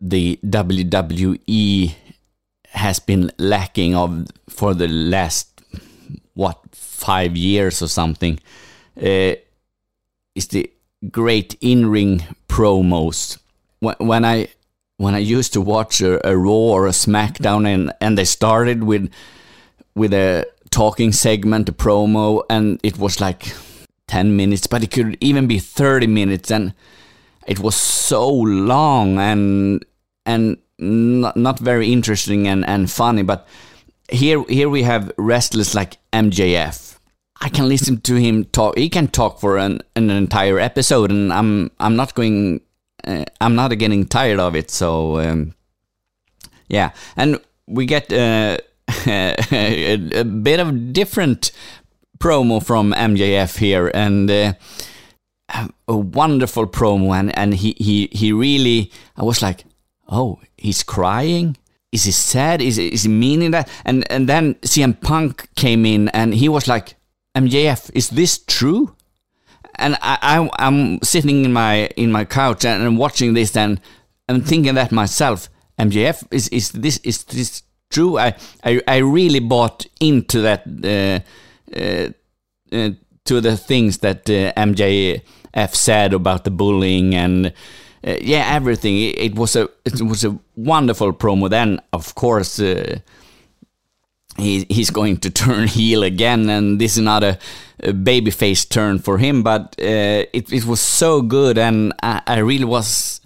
the 0.00 0.38
WWE 0.44 1.94
has 2.70 3.00
been 3.00 3.30
lacking 3.38 3.94
of 3.94 4.26
for 4.48 4.74
the 4.74 4.88
last 4.88 5.62
what 6.34 6.60
five 6.72 7.36
years 7.36 7.82
or 7.82 7.88
something 7.88 8.38
uh, 8.96 9.34
is 10.34 10.48
the 10.48 10.70
great 11.10 11.56
in-ring 11.60 12.22
promos. 12.48 13.38
When 13.80 14.24
I 14.24 14.48
when 14.96 15.14
I 15.14 15.18
used 15.18 15.52
to 15.52 15.60
watch 15.60 16.00
a, 16.00 16.26
a 16.28 16.36
Raw 16.36 16.50
or 16.76 16.86
a 16.86 16.90
SmackDown 16.90 17.66
and 17.66 17.92
and 18.00 18.18
they 18.18 18.24
started 18.24 18.84
with 18.84 19.10
with 19.94 20.12
a 20.12 20.46
talking 20.70 21.12
segment, 21.12 21.68
a 21.68 21.72
promo, 21.72 22.42
and 22.50 22.78
it 22.82 22.98
was 22.98 23.20
like 23.20 23.52
10 24.08 24.36
minutes, 24.36 24.66
but 24.66 24.82
it 24.82 24.90
could 24.90 25.16
even 25.20 25.46
be 25.46 25.58
30 25.58 26.06
minutes 26.06 26.50
and 26.50 26.74
it 27.46 27.60
was 27.60 27.76
so 27.76 28.28
long 28.28 29.18
and 29.18 29.84
and 30.26 30.58
not, 30.78 31.36
not 31.36 31.58
very 31.58 31.92
interesting 31.92 32.46
and, 32.46 32.66
and 32.66 32.90
funny, 32.90 33.22
but 33.22 33.48
here 34.10 34.44
here 34.48 34.68
we 34.68 34.82
have 34.82 35.12
wrestlers 35.16 35.74
like 35.74 35.98
MJF. 36.12 36.98
I 37.40 37.48
can 37.48 37.68
listen 37.68 38.00
to 38.02 38.16
him 38.16 38.44
talk. 38.46 38.76
He 38.76 38.88
can 38.88 39.08
talk 39.08 39.38
for 39.38 39.58
an, 39.58 39.80
an 39.94 40.10
entire 40.10 40.58
episode, 40.58 41.10
and 41.10 41.32
I'm 41.32 41.70
I'm 41.78 41.96
not 41.96 42.14
going. 42.14 42.60
Uh, 43.04 43.24
I'm 43.40 43.54
not 43.54 43.76
getting 43.78 44.06
tired 44.06 44.40
of 44.40 44.56
it. 44.56 44.70
So 44.70 45.20
um, 45.20 45.54
yeah, 46.68 46.90
and 47.16 47.40
we 47.66 47.86
get 47.86 48.12
uh, 48.12 48.58
a, 49.06 50.24
bit 50.24 50.60
of 50.60 50.92
different 50.92 51.52
promo 52.18 52.64
from 52.64 52.92
MJF 52.92 53.58
here, 53.58 53.90
and 53.94 54.30
uh, 54.30 54.52
a 55.86 55.96
wonderful 55.96 56.66
promo, 56.66 57.18
and 57.18 57.36
and 57.36 57.54
he 57.54 57.74
he 57.78 58.08
he 58.12 58.32
really, 58.32 58.90
I 59.16 59.24
was 59.24 59.42
like, 59.42 59.64
oh, 60.08 60.40
he's 60.56 60.82
crying. 60.82 61.56
Is 61.90 62.04
he 62.04 62.12
sad? 62.12 62.60
Is 62.60 62.78
is 62.78 63.04
he 63.04 63.08
meaning 63.08 63.52
that? 63.52 63.68
And 63.84 64.10
and 64.10 64.28
then 64.28 64.54
CM 64.56 65.00
Punk 65.00 65.48
came 65.54 65.86
in, 65.86 66.08
and 66.08 66.34
he 66.34 66.48
was 66.48 66.68
like, 66.68 66.96
MJF, 67.34 67.90
is 67.94 68.10
this 68.10 68.38
true? 68.38 68.94
And 69.76 69.96
I, 70.02 70.18
I 70.20 70.50
I'm 70.58 71.00
sitting 71.02 71.44
in 71.44 71.52
my 71.52 71.86
in 71.96 72.12
my 72.12 72.24
couch 72.24 72.64
and, 72.64 72.82
and 72.82 72.98
watching 72.98 73.34
this, 73.34 73.56
and 73.56 73.80
I'm 74.28 74.42
thinking 74.42 74.74
that 74.74 74.92
myself. 74.92 75.48
MJF, 75.78 76.26
is 76.32 76.48
is 76.48 76.72
this 76.72 76.98
is 77.04 77.24
this 77.24 77.62
true? 77.90 78.18
I 78.18 78.34
I, 78.64 78.82
I 78.86 78.96
really 78.98 79.40
bought 79.40 79.86
into 80.00 80.40
that. 80.42 80.66
Uh, 80.66 81.24
to 81.72 83.40
the 83.40 83.56
things 83.56 83.98
that 83.98 84.28
uh, 84.30 84.52
MJF 84.56 85.74
said 85.74 86.14
about 86.14 86.44
the 86.44 86.50
bullying 86.50 87.14
and 87.14 87.52
uh, 88.06 88.16
yeah, 88.20 88.54
everything. 88.54 88.96
It, 88.96 89.18
it, 89.18 89.34
was 89.34 89.56
a 89.56 89.68
it 89.84 90.00
was 90.02 90.24
a 90.24 90.38
wonderful 90.56 91.12
promo. 91.12 91.50
Then, 91.50 91.80
of 91.92 92.14
course, 92.14 92.60
uh, 92.60 93.00
he 94.36 94.66
he's 94.68 94.90
going 94.90 95.18
to 95.18 95.30
turn 95.44 95.68
heel 95.68 96.02
again, 96.02 96.48
and 96.48 96.80
this 96.80 96.96
is 96.96 97.02
not 97.02 97.24
a, 97.24 97.38
a 97.82 97.92
babyface 97.92 98.68
turn 98.68 98.98
for 98.98 99.18
him. 99.18 99.42
But 99.42 99.74
uh, 99.78 100.26
it 100.32 100.52
it 100.52 100.64
was 100.64 100.80
so 100.80 101.22
good, 101.22 101.58
and 101.58 101.92
I, 102.02 102.22
I 102.26 102.38
really 102.38 102.64
was. 102.64 103.20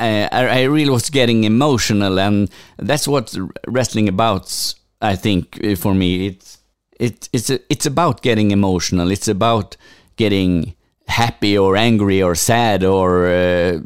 I, 0.00 0.28
I 0.30 0.62
really 0.62 0.90
was 0.90 1.10
getting 1.10 1.42
emotional, 1.42 2.20
and 2.20 2.48
that's 2.76 3.08
what 3.08 3.34
wrestling 3.66 4.08
about. 4.08 4.74
I 5.00 5.16
think 5.16 5.76
for 5.76 5.94
me, 5.94 6.28
it's 6.28 6.57
it, 6.98 7.28
it's 7.32 7.50
a, 7.50 7.60
it's 7.70 7.86
about 7.86 8.22
getting 8.22 8.50
emotional. 8.50 9.10
It's 9.10 9.28
about 9.28 9.76
getting 10.16 10.74
happy 11.06 11.56
or 11.56 11.76
angry 11.76 12.22
or 12.22 12.34
sad 12.34 12.84
or 12.84 13.26
uh, 13.26 13.78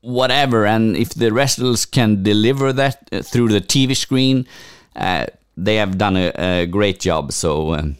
whatever. 0.00 0.66
And 0.66 0.96
if 0.96 1.10
the 1.10 1.32
wrestlers 1.32 1.86
can 1.86 2.22
deliver 2.22 2.72
that 2.72 3.08
uh, 3.12 3.22
through 3.22 3.48
the 3.48 3.60
TV 3.60 3.96
screen, 3.96 4.46
uh, 4.96 5.26
they 5.56 5.76
have 5.76 5.98
done 5.98 6.16
a, 6.16 6.32
a 6.36 6.66
great 6.66 7.00
job. 7.00 7.32
So. 7.32 7.74
Um, 7.74 7.96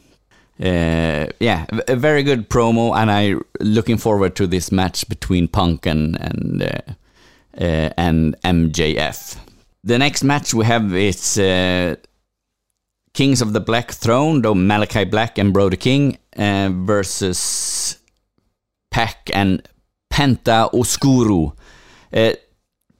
uh, 0.61 1.27
yeah, 1.38 1.67
a 1.87 1.95
very 1.95 2.25
good 2.25 2.50
promo, 2.50 2.93
and 2.97 3.12
I'm 3.12 3.43
looking 3.61 3.97
forward 3.97 4.35
to 4.35 4.47
this 4.49 4.73
match 4.73 5.09
between 5.09 5.47
Punk 5.47 5.87
and 5.87 6.21
and 6.21 6.62
uh, 6.62 6.81
uh, 7.57 7.91
and 7.97 8.35
MJF. 8.43 9.38
The 9.85 9.99
next 9.99 10.25
match 10.25 10.53
we 10.55 10.65
have 10.65 10.93
is 10.97 11.38
Kings 13.19 13.43
of 13.43 13.53
the 13.53 13.59
Black 13.59 13.91
Throne, 13.91 14.43
though 14.43 14.55
Malachi 14.55 15.03
Black 15.03 15.39
and 15.39 15.53
Brody 15.53 15.77
King, 15.77 16.19
uh, 16.37 16.69
versus 16.73 17.99
Pac 18.93 19.29
and 19.35 19.69
Penta 20.09 20.73
Oscuro. 20.73 21.57
Uh, 22.13 22.35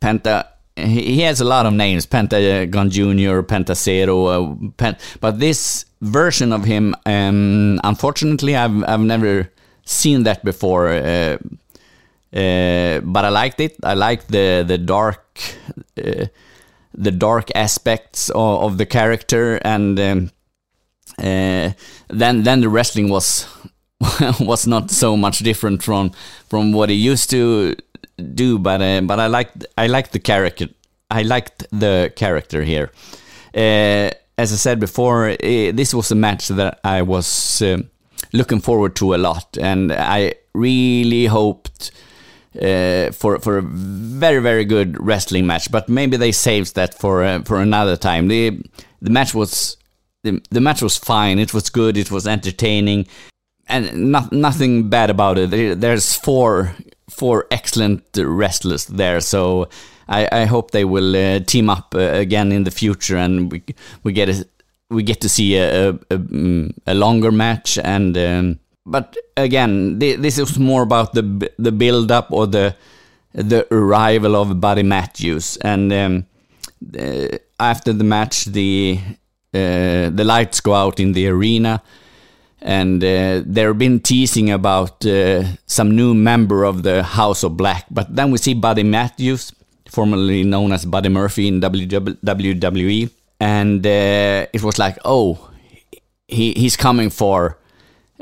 Penta, 0.01 0.45
he, 0.75 1.21
has 1.21 1.41
a 1.41 1.45
lot 1.45 1.67
of 1.67 1.73
names: 1.73 2.05
Pentagon 2.05 2.91
Junior, 2.91 3.45
Penta 3.45 3.77
Zero, 3.77 4.27
uh, 4.27 4.57
Pen, 4.77 4.97
but 5.21 5.39
this 5.39 5.85
version 6.01 6.53
of 6.53 6.65
him, 6.65 6.97
um, 7.07 7.79
unfortunately, 7.85 8.57
I've 8.57 8.83
I've 8.89 9.07
never 9.15 9.53
seen 9.85 10.25
that 10.25 10.45
before. 10.45 10.89
Uh, 10.89 11.39
uh, 12.33 12.99
but 13.05 13.25
I 13.25 13.29
liked 13.29 13.61
it. 13.61 13.77
I 13.85 13.95
liked 13.95 14.33
the 14.33 14.65
the 14.67 14.79
dark, 14.79 15.39
the 16.99 17.13
dark 17.13 17.51
aspects 17.55 18.29
of, 18.31 18.63
of 18.65 18.79
the 18.79 18.87
character, 18.87 19.57
and 19.63 19.99
um, 20.01 20.31
uh, 21.19 21.71
then 22.09 22.43
then 22.43 22.61
the 22.61 22.69
wrestling 22.69 23.09
was 23.09 23.47
was 24.41 24.67
not 24.67 24.91
so 24.91 25.17
much 25.17 25.39
different 25.39 25.83
from 25.83 26.11
from 26.49 26.73
what 26.73 26.91
he 26.91 26.97
used 26.97 27.31
to 27.31 27.75
do. 28.35 28.59
But 28.59 28.83
uh, 28.83 29.01
but 29.03 29.21
I 29.21 29.29
liked 29.29 29.65
I 29.77 29.87
liked 29.87 30.13
the 30.13 30.19
character. 30.19 30.67
I 31.11 31.23
liked 31.23 31.65
the 31.71 32.13
character 32.17 32.63
here. 32.63 32.91
Uh, 33.55 34.11
as 34.37 34.53
I 34.53 34.57
said 34.57 34.79
before, 34.79 35.37
this 35.41 35.95
was 35.95 36.11
a 36.11 36.15
match 36.15 36.49
that 36.49 36.79
I 36.85 37.03
was 37.03 37.63
looking 38.33 38.61
forward 38.61 38.95
to 38.97 39.15
a 39.15 39.17
lot, 39.17 39.57
and 39.61 39.93
I 39.93 40.35
really 40.55 41.27
hoped 41.27 41.91
uh, 42.55 43.13
for 43.13 43.39
for 43.41 43.59
a 43.59 43.63
very 43.63 44.41
very 44.41 44.65
good 44.65 44.97
wrestling 45.01 45.47
match. 45.47 45.71
But 45.71 45.89
maybe 45.89 46.17
they 46.17 46.33
saved 46.33 46.75
that 46.75 46.95
for 46.95 47.23
uh, 47.23 47.43
for 47.45 47.61
another 47.61 47.97
time. 47.97 48.29
the 48.29 48.61
The 49.01 49.11
match 49.11 49.35
was 49.35 49.77
the, 50.25 50.41
the 50.51 50.61
match 50.61 50.83
was 50.83 50.97
fine. 50.99 51.39
It 51.39 51.53
was 51.53 51.71
good. 51.71 51.97
It 51.97 52.11
was 52.11 52.27
entertaining, 52.27 53.07
and 53.69 54.11
not, 54.11 54.33
nothing 54.33 54.91
bad 54.91 55.11
about 55.11 55.39
it. 55.39 55.81
There's 55.81 56.17
four 56.17 56.75
four 57.09 57.47
excellent 57.51 58.03
wrestlers 58.17 58.87
there, 58.87 59.21
so 59.21 59.69
I, 60.09 60.29
I 60.33 60.47
hope 60.47 60.71
they 60.71 60.85
will 60.85 61.15
uh, 61.15 61.41
team 61.45 61.71
up 61.71 61.95
uh, 61.95 61.99
again 61.99 62.53
in 62.53 62.65
the 62.65 62.71
future, 62.71 63.17
and 63.17 63.53
we 63.53 63.63
we 64.03 64.13
get 64.13 64.29
a, 64.29 64.47
we 64.91 65.03
get 65.03 65.21
to 65.21 65.29
see 65.29 65.57
a 65.57 65.91
a, 65.91 65.95
a, 66.11 66.19
mm, 66.19 66.73
a 66.87 66.95
longer 66.95 67.33
match 67.33 67.79
and. 67.79 68.17
Um, 68.17 68.59
but 68.89 69.17
again, 69.37 69.99
this 69.99 70.39
is 70.39 70.59
more 70.59 70.83
about 70.83 71.13
the 71.13 71.51
the 71.59 71.73
build 71.73 72.11
up 72.11 72.33
or 72.33 72.47
the 72.47 72.75
the 73.33 73.67
arrival 73.73 74.35
of 74.35 74.61
Buddy 74.61 74.83
Matthews, 74.83 75.59
and 75.59 75.93
um, 75.93 76.27
uh, 76.99 77.39
after 77.61 77.93
the 77.93 78.05
match, 78.05 78.47
the 78.47 78.99
uh, 79.55 80.11
the 80.11 80.25
lights 80.25 80.61
go 80.61 80.75
out 80.75 80.99
in 80.99 81.13
the 81.13 81.29
arena, 81.29 81.83
and 82.63 83.05
uh, 83.05 83.43
they've 83.45 83.77
been 83.77 84.01
teasing 84.01 84.51
about 84.51 85.05
uh, 85.05 85.45
some 85.67 85.95
new 85.95 86.15
member 86.15 86.65
of 86.65 86.83
the 86.83 87.03
House 87.03 87.43
of 87.45 87.57
Black, 87.57 87.85
but 87.91 88.15
then 88.15 88.31
we 88.31 88.39
see 88.39 88.55
Buddy 88.55 88.83
Matthews, 88.83 89.53
formerly 89.87 90.45
known 90.45 90.73
as 90.73 90.87
Buddy 90.87 91.11
Murphy 91.11 91.49
in 91.49 91.61
WWE, 91.61 93.11
and 93.39 93.87
uh, 93.87 94.47
it 94.53 94.63
was 94.63 94.79
like, 94.79 94.99
oh, 95.05 95.51
he 96.27 96.53
he's 96.55 96.77
coming 96.77 97.11
for 97.11 97.58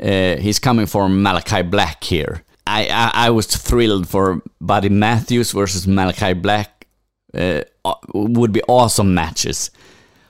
uh, 0.01 0.37
he's 0.37 0.59
coming 0.59 0.85
for 0.85 1.09
Malachi 1.09 1.61
Black 1.61 2.03
here. 2.03 2.43
I, 2.65 2.87
I, 2.87 3.27
I 3.27 3.29
was 3.29 3.47
thrilled 3.47 4.07
for 4.09 4.41
Buddy 4.59 4.89
Matthews 4.89 5.51
versus 5.51 5.87
Malachi 5.87 6.33
Black. 6.33 6.87
Uh, 7.33 7.63
would 8.13 8.51
be 8.51 8.61
awesome 8.67 9.13
matches, 9.13 9.69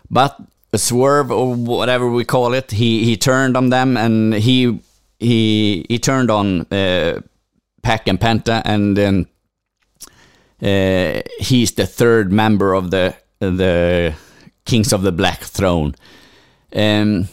but 0.10 0.36
a 0.73 0.77
swerve 0.77 1.32
or 1.32 1.56
whatever 1.56 2.10
we 2.10 2.25
call 2.25 2.53
it, 2.53 2.71
he 2.71 3.03
he 3.03 3.15
turned 3.15 3.56
on 3.56 3.69
them 3.69 3.97
and 3.97 4.34
he 4.34 4.80
he 5.19 5.86
he 5.89 5.99
turned 5.99 6.30
on 6.30 6.62
uh, 6.71 7.21
Pac 7.82 8.08
and 8.08 8.19
Penta 8.19 8.62
and 8.65 8.99
um, 8.99 9.27
uh, 10.62 11.21
he's 11.39 11.73
the 11.73 11.86
third 11.86 12.32
member 12.32 12.73
of 12.73 12.91
the 12.91 13.15
the 13.39 14.13
Kings 14.65 14.91
of 14.91 15.01
the 15.03 15.12
Black 15.12 15.39
Throne. 15.39 15.95
Um, 16.75 17.30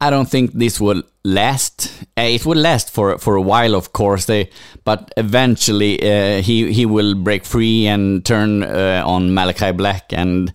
I 0.00 0.08
don't 0.10 0.28
think 0.28 0.52
this 0.52 0.80
will 0.80 1.02
last. 1.24 1.92
Uh, 2.16 2.22
it 2.22 2.46
will 2.46 2.58
last 2.58 2.90
for 2.90 3.18
for 3.18 3.36
a 3.36 3.42
while, 3.42 3.74
of 3.74 3.92
course. 3.92 4.24
They, 4.24 4.50
but 4.84 5.12
eventually 5.16 6.00
uh, 6.00 6.40
he 6.40 6.72
he 6.72 6.86
will 6.86 7.14
break 7.14 7.44
free 7.44 7.86
and 7.86 8.24
turn 8.24 8.62
uh, 8.62 9.02
on 9.04 9.34
Malachi 9.34 9.72
Black, 9.72 10.12
and 10.12 10.52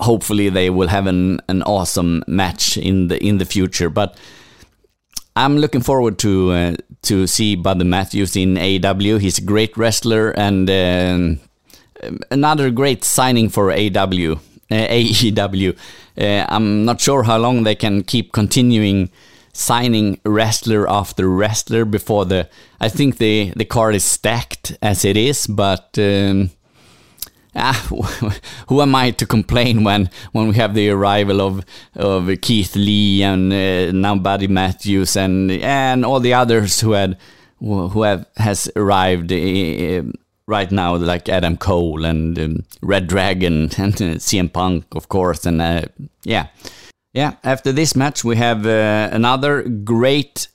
hopefully 0.00 0.48
they 0.48 0.70
will 0.70 0.88
have 0.88 1.06
an 1.06 1.40
an 1.48 1.62
awesome 1.62 2.24
match 2.26 2.76
in 2.76 3.08
the 3.08 3.22
in 3.24 3.38
the 3.38 3.44
future. 3.44 3.90
But 3.90 4.18
I'm 5.36 5.58
looking 5.58 5.82
forward 5.82 6.18
to 6.18 6.50
uh, 6.50 6.76
to 7.02 7.28
see 7.28 7.54
Buddy 7.54 7.84
Matthews 7.84 8.34
in 8.34 8.58
AW. 8.58 9.18
He's 9.18 9.38
a 9.38 9.44
great 9.44 9.76
wrestler 9.76 10.30
and 10.30 10.68
um, 10.68 11.38
another 12.30 12.70
great 12.70 13.04
signing 13.04 13.48
for 13.48 13.68
AEW. 13.68 14.40
AEW. 14.70 15.76
Uh, 16.16 16.46
I'm 16.48 16.84
not 16.84 17.00
sure 17.00 17.22
how 17.22 17.38
long 17.38 17.62
they 17.62 17.74
can 17.74 18.02
keep 18.02 18.32
continuing 18.32 19.10
signing 19.52 20.20
wrestler 20.24 20.88
after 20.88 21.28
wrestler 21.28 21.84
before 21.84 22.24
the. 22.24 22.48
I 22.80 22.88
think 22.88 23.18
the 23.18 23.52
the 23.56 23.64
card 23.64 23.94
is 23.94 24.04
stacked 24.04 24.76
as 24.82 25.04
it 25.04 25.16
is, 25.16 25.46
but. 25.46 25.98
Um, 25.98 26.50
ah, 27.54 27.86
who 28.68 28.80
am 28.80 28.94
I 28.94 29.10
to 29.12 29.26
complain 29.26 29.84
when 29.84 30.10
when 30.32 30.48
we 30.48 30.54
have 30.56 30.74
the 30.74 30.90
arrival 30.90 31.40
of 31.40 31.64
of 31.94 32.30
Keith 32.40 32.76
Lee 32.76 33.22
and 33.22 33.52
uh, 33.52 33.92
now 33.92 34.16
Buddy 34.16 34.46
Matthews 34.46 35.16
and 35.16 35.50
and 35.50 36.04
all 36.04 36.20
the 36.20 36.34
others 36.34 36.80
who 36.80 36.92
had 36.92 37.18
who 37.58 38.02
have 38.02 38.26
has 38.36 38.70
arrived 38.76 39.32
uh, 39.32 40.02
right 40.48 40.72
now, 40.72 40.96
like 40.96 41.28
Adam 41.28 41.58
Cole 41.58 42.04
and 42.04 42.38
um, 42.38 42.64
Red 42.80 43.06
Dragon 43.06 43.70
and 43.78 43.94
uh, 43.94 44.16
CM 44.18 44.52
Punk, 44.52 44.86
of 44.96 45.08
course, 45.08 45.46
and 45.46 45.62
uh, 45.62 45.82
yeah, 46.24 46.48
yeah. 47.12 47.34
After 47.44 47.70
this 47.70 47.94
match, 47.94 48.24
we 48.24 48.36
have 48.36 48.66
uh, 48.66 49.10
another 49.12 49.62
great, 49.62 50.48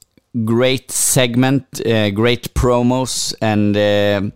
great 0.43 0.91
segment, 0.91 1.65
uh, 1.85 2.09
great 2.09 2.53
promos, 2.55 3.33
and 3.41 3.77
uh, 3.77 4.31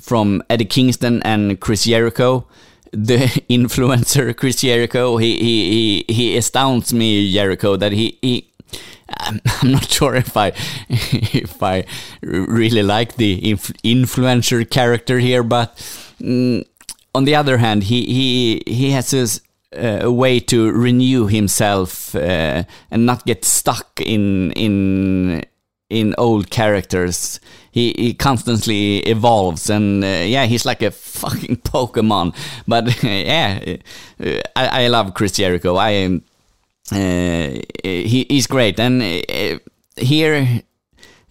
from 0.00 0.42
Eddie 0.50 0.64
Kingston 0.64 1.22
and 1.22 1.60
Chris 1.60 1.84
Jericho. 1.84 2.48
The 2.92 3.18
influencer 3.50 4.34
Chris 4.36 4.56
Jericho, 4.56 5.18
he 5.18 5.36
he 5.38 6.04
he, 6.08 6.14
he 6.14 6.36
astounds 6.36 6.94
me, 6.94 7.30
Jericho, 7.32 7.76
that 7.76 7.92
he 7.92 8.18
he 8.22 8.53
I'm, 9.20 9.40
not 9.62 9.90
sure 9.90 10.14
if 10.14 10.36
I 10.36 10.52
if 10.88 11.62
I 11.62 11.84
really 12.22 12.82
like 12.82 13.16
the 13.16 13.50
inf 13.50 13.72
influencer 13.82 14.68
character 14.68 15.18
here, 15.18 15.42
but 15.42 15.76
mm, 16.20 16.64
on 17.14 17.24
the 17.24 17.34
other 17.34 17.58
hand, 17.58 17.84
he 17.84 18.04
he 18.06 18.62
he 18.66 18.90
has 18.90 19.40
a 19.76 20.10
way 20.10 20.40
to 20.40 20.70
renew 20.70 21.26
himself 21.26 22.14
uh, 22.14 22.64
and 22.90 23.06
not 23.06 23.24
get 23.26 23.44
stuck 23.44 24.00
in 24.00 24.52
in 24.52 25.42
in 25.90 26.14
old 26.18 26.50
characters. 26.50 27.40
He, 27.70 27.92
he 27.96 28.14
constantly 28.14 28.98
evolves, 28.98 29.68
and 29.68 30.04
uh, 30.04 30.24
yeah, 30.26 30.46
he's 30.46 30.64
like 30.64 30.82
a 30.82 30.90
fucking 30.90 31.56
Pokemon. 31.64 32.34
But 32.68 33.02
yeah, 33.02 33.76
uh, 34.24 34.40
I, 34.56 34.84
I 34.84 34.86
love 34.88 35.14
Chris 35.14 35.32
Jericho. 35.32 35.76
I 35.76 35.90
am 35.90 36.22
he, 36.90 38.26
he's 38.28 38.46
great, 38.46 38.78
and 38.78 39.02
uh, 39.02 39.58
here 39.96 40.62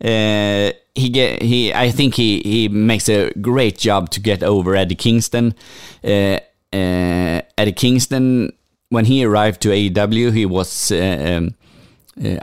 uh, 0.03 0.71
he 0.95 1.09
get 1.09 1.41
he. 1.41 1.73
I 1.73 1.91
think 1.91 2.15
he 2.15 2.41
he 2.41 2.67
makes 2.67 3.09
a 3.09 3.31
great 3.41 3.77
job 3.77 4.09
to 4.11 4.19
get 4.19 4.43
over 4.43 4.75
Eddie 4.75 4.95
Kingston. 4.95 5.55
Eddie 6.03 7.73
Kingston, 7.75 8.53
when 8.89 9.05
he 9.05 9.23
arrived 9.23 9.61
to 9.61 9.69
AEW, 9.69 10.33
he 10.33 10.45
was. 10.45 10.91
Um, 10.91 11.55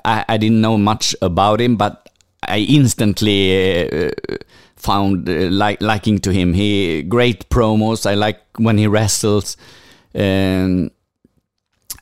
I, 0.05 0.25
I 0.29 0.37
didn't 0.37 0.61
know 0.61 0.77
much 0.77 1.15
about 1.23 1.61
him, 1.61 1.77
but 1.77 2.09
I 2.43 2.59
instantly 2.59 4.11
found 4.81 5.29
uh, 5.29 5.49
like 5.51 5.81
liking 5.81 6.19
to 6.21 6.33
him. 6.33 6.55
He 6.55 7.03
great 7.03 7.49
promos. 7.51 8.07
I 8.07 8.15
like 8.15 8.41
when 8.57 8.79
he 8.79 8.87
wrestles. 8.87 9.57
Um, 10.15 10.91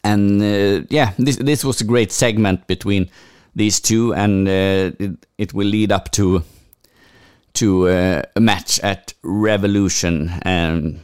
and 0.05 0.43
uh, 0.43 0.87
yeah, 0.91 1.13
this 1.19 1.37
this 1.37 1.65
was 1.65 1.81
a 1.81 1.85
great 1.85 2.13
segment 2.13 2.67
between 2.67 3.11
these 3.55 3.81
two, 3.81 4.15
and 4.15 4.49
uh, 4.49 4.97
it, 4.99 5.27
it 5.39 5.55
will 5.55 5.67
lead 5.67 5.93
up 5.93 6.11
to 6.13 6.43
to 7.55 7.89
uh, 7.89 8.23
a 8.37 8.41
match 8.41 8.79
at 8.81 9.15
Revolution, 9.23 10.31
and 10.43 11.01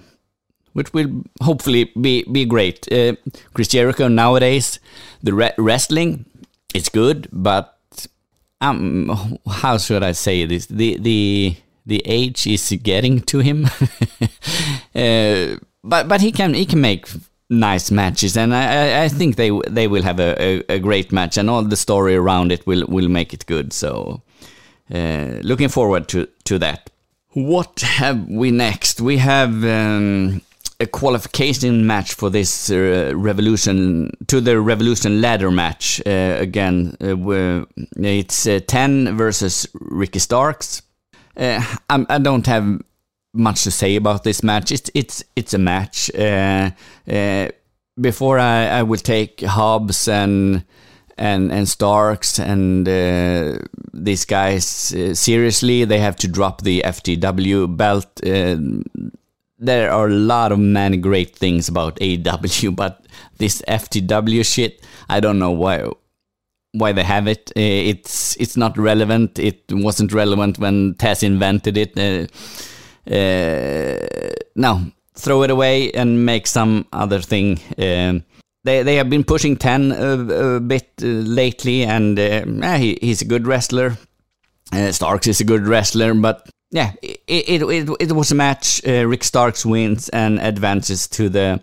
which 0.73 0.93
will 0.93 1.25
hopefully 1.43 1.93
be 2.01 2.25
be 2.31 2.45
great. 2.45 2.91
Uh, 2.93 3.15
Chris 3.55 3.69
Jericho 3.69 4.09
nowadays, 4.09 4.79
the 5.23 5.35
re 5.35 5.51
wrestling, 5.59 6.27
it's 6.75 6.89
good, 6.89 7.29
but 7.33 7.77
um, 8.61 9.39
how 9.49 9.79
should 9.79 10.03
I 10.03 10.13
say 10.13 10.47
this? 10.47 10.67
The 10.67 10.99
the 10.99 11.57
the 11.87 12.03
age 12.05 12.47
is 12.47 12.71
getting 12.83 13.21
to 13.23 13.39
him, 13.41 13.67
uh, 14.95 15.59
but 15.83 16.09
but 16.09 16.21
he 16.21 16.33
can 16.33 16.55
he 16.55 16.67
can 16.67 16.81
make 16.81 17.07
nice 17.59 17.91
matches, 17.91 18.37
and 18.37 18.55
I, 18.55 19.05
I 19.05 19.09
think 19.09 19.37
they 19.37 19.51
they 19.69 19.89
will 19.89 20.03
have 20.03 20.21
a, 20.21 20.43
a, 20.43 20.75
a, 20.75 20.79
great 20.79 21.13
match, 21.13 21.37
and 21.37 21.49
all 21.49 21.63
the 21.63 21.77
story 21.77 22.15
around 22.15 22.53
it 22.53 22.67
will 22.67 22.85
will 22.89 23.09
make 23.09 23.33
it 23.33 23.47
good. 23.47 23.73
So, 23.73 24.23
uh, 24.95 25.41
looking 25.43 25.69
forward 25.69 26.09
to 26.09 26.29
to 26.45 26.59
that. 26.59 26.91
What 27.33 27.81
have 27.81 28.29
we 28.29 28.51
next? 28.51 29.01
We 29.01 29.17
have 29.19 29.65
um, 29.65 30.43
a 30.81 30.87
qualification 30.87 31.87
match 31.87 32.15
for 32.15 32.31
this 32.31 32.71
uh, 32.71 33.13
revolution 33.15 34.11
to 34.27 34.41
the 34.41 34.61
revolution 34.61 35.21
ladder 35.21 35.51
match 35.51 36.01
uh, 36.07 36.37
again. 36.39 36.97
Uh, 37.01 37.65
it's 37.97 38.47
uh, 38.47 38.61
ten 38.67 39.17
versus 39.17 39.67
Ricky 39.75 40.19
Starks. 40.19 40.83
Uh, 41.37 41.61
I 41.89 42.19
don't 42.19 42.47
have 42.47 42.81
much 43.35 43.65
to 43.65 43.71
say 43.71 43.97
about 43.97 44.25
this 44.25 44.43
match. 44.43 44.73
It's 44.73 44.91
it's 44.95 45.25
it's 45.37 45.53
a 45.53 45.59
match. 45.59 46.11
Uh, 46.15 46.71
uh, 47.11 47.49
before 48.01 48.39
I, 48.39 48.67
I 48.67 48.83
will 48.83 48.99
take 48.99 49.41
Hobbs 49.41 50.09
and 50.09 50.65
and 51.19 51.53
and 51.53 51.69
Starks 51.69 52.39
and 52.39 52.89
uh, 52.89 53.59
these 53.93 54.25
guys 54.25 54.95
uh, 54.95 55.15
seriously, 55.15 55.85
they 55.85 55.99
have 55.99 56.17
to 56.17 56.29
drop 56.29 56.63
the 56.63 56.83
FTW 56.85 57.77
belt. 57.77 58.07
Uh, 58.25 58.57
there 59.59 59.91
are 59.91 60.09
a 60.09 60.13
lot 60.13 60.53
of 60.53 60.59
many 60.59 60.97
great 60.97 61.37
things 61.37 61.69
about 61.69 61.99
AW, 62.03 62.71
but 62.73 63.07
this 63.39 63.63
FTW 63.69 64.45
shit, 64.45 64.85
I 65.09 65.21
don't 65.21 65.39
know 65.39 65.53
why 65.53 65.89
why 66.73 66.91
they 66.93 67.05
have 67.05 67.29
it. 67.29 67.53
Uh, 67.57 67.61
it's 67.61 68.37
it's 68.37 68.57
not 68.57 68.77
relevant. 68.77 69.39
It 69.39 69.63
wasn't 69.71 70.13
relevant 70.13 70.59
when 70.59 70.95
Taz 70.95 71.23
invented 71.23 71.77
it 71.77 72.31
no, 73.07 74.93
throw 75.15 75.43
it 75.43 75.51
away 75.51 75.93
and 75.93 76.25
make 76.25 76.47
some 76.47 76.87
other 76.93 77.21
thing. 77.21 77.61
Um, 77.79 78.25
they 78.65 78.83
they 78.83 78.97
have 78.97 79.11
been 79.11 79.25
pushing 79.25 79.57
ten 79.57 79.93
a, 79.93 80.57
a 80.57 80.61
bit 80.61 80.91
uh, 81.03 81.07
lately, 81.07 81.85
and 81.85 82.19
uh, 82.19 82.77
he, 82.77 82.99
he's 83.01 83.23
a 83.23 83.27
good 83.27 83.47
wrestler. 83.47 83.97
Uh, 84.73 84.91
Starks 84.91 85.27
is 85.27 85.41
a 85.41 85.45
good 85.45 85.67
wrestler, 85.67 86.15
but 86.15 86.49
yeah, 86.71 86.93
it 87.03 87.21
it, 87.29 87.63
it, 87.63 87.91
it 88.01 88.13
was 88.13 88.33
a 88.33 88.35
match. 88.35 88.81
Uh, 88.87 89.07
Rick 89.07 89.25
Starks 89.25 89.67
wins 89.67 90.09
and 90.09 90.41
advances 90.41 91.07
to 91.09 91.29
the 91.29 91.61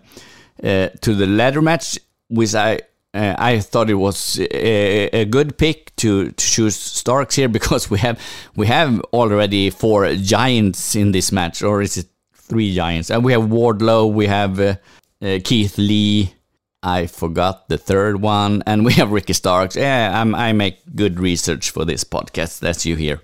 to 0.62 1.14
the 1.14 1.26
ladder 1.26 1.60
match, 1.60 1.98
which 2.28 2.54
I 2.54 2.80
uh, 3.14 3.34
I 3.38 3.60
thought 3.60 3.90
it 3.90 3.94
was 3.94 4.38
a, 4.40 5.20
a, 5.20 5.24
good 5.26 5.58
pick 5.58 5.94
to, 5.96 6.30
to 6.30 6.46
choose 6.46 6.76
Starks 6.76 7.34
here 7.36 7.48
because 7.58 7.90
we 7.90 7.98
have 7.98 8.20
we 8.56 8.66
have 8.66 9.00
already 9.12 9.70
four 9.70 10.14
giants 10.14 10.94
in 10.94 11.12
this 11.12 11.30
match, 11.30 11.62
or 11.62 11.82
is 11.82 11.96
it 11.96 12.06
three 12.34 12.74
giants? 12.74 13.10
And 13.10 13.24
we 13.24 13.32
have 13.32 13.42
Wardlow, 13.42 14.12
we 14.12 14.26
have 14.26 14.58
uh, 14.58 14.76
uh, 15.20 15.38
Keith 15.44 15.76
Lee. 15.78 16.34
I 16.84 17.06
forgot 17.06 17.68
the 17.68 17.78
third 17.78 18.20
one, 18.20 18.64
and 18.66 18.84
we 18.84 18.94
have 18.94 19.12
Ricky 19.12 19.34
Starks. 19.34 19.76
Yeah, 19.76 20.20
I'm, 20.20 20.34
i 20.34 20.52
make 20.52 20.80
good 20.96 21.20
research 21.20 21.70
for 21.70 21.84
this 21.84 22.02
podcast. 22.02 22.58
That's 22.58 22.84
you 22.84 22.96
here. 22.96 23.20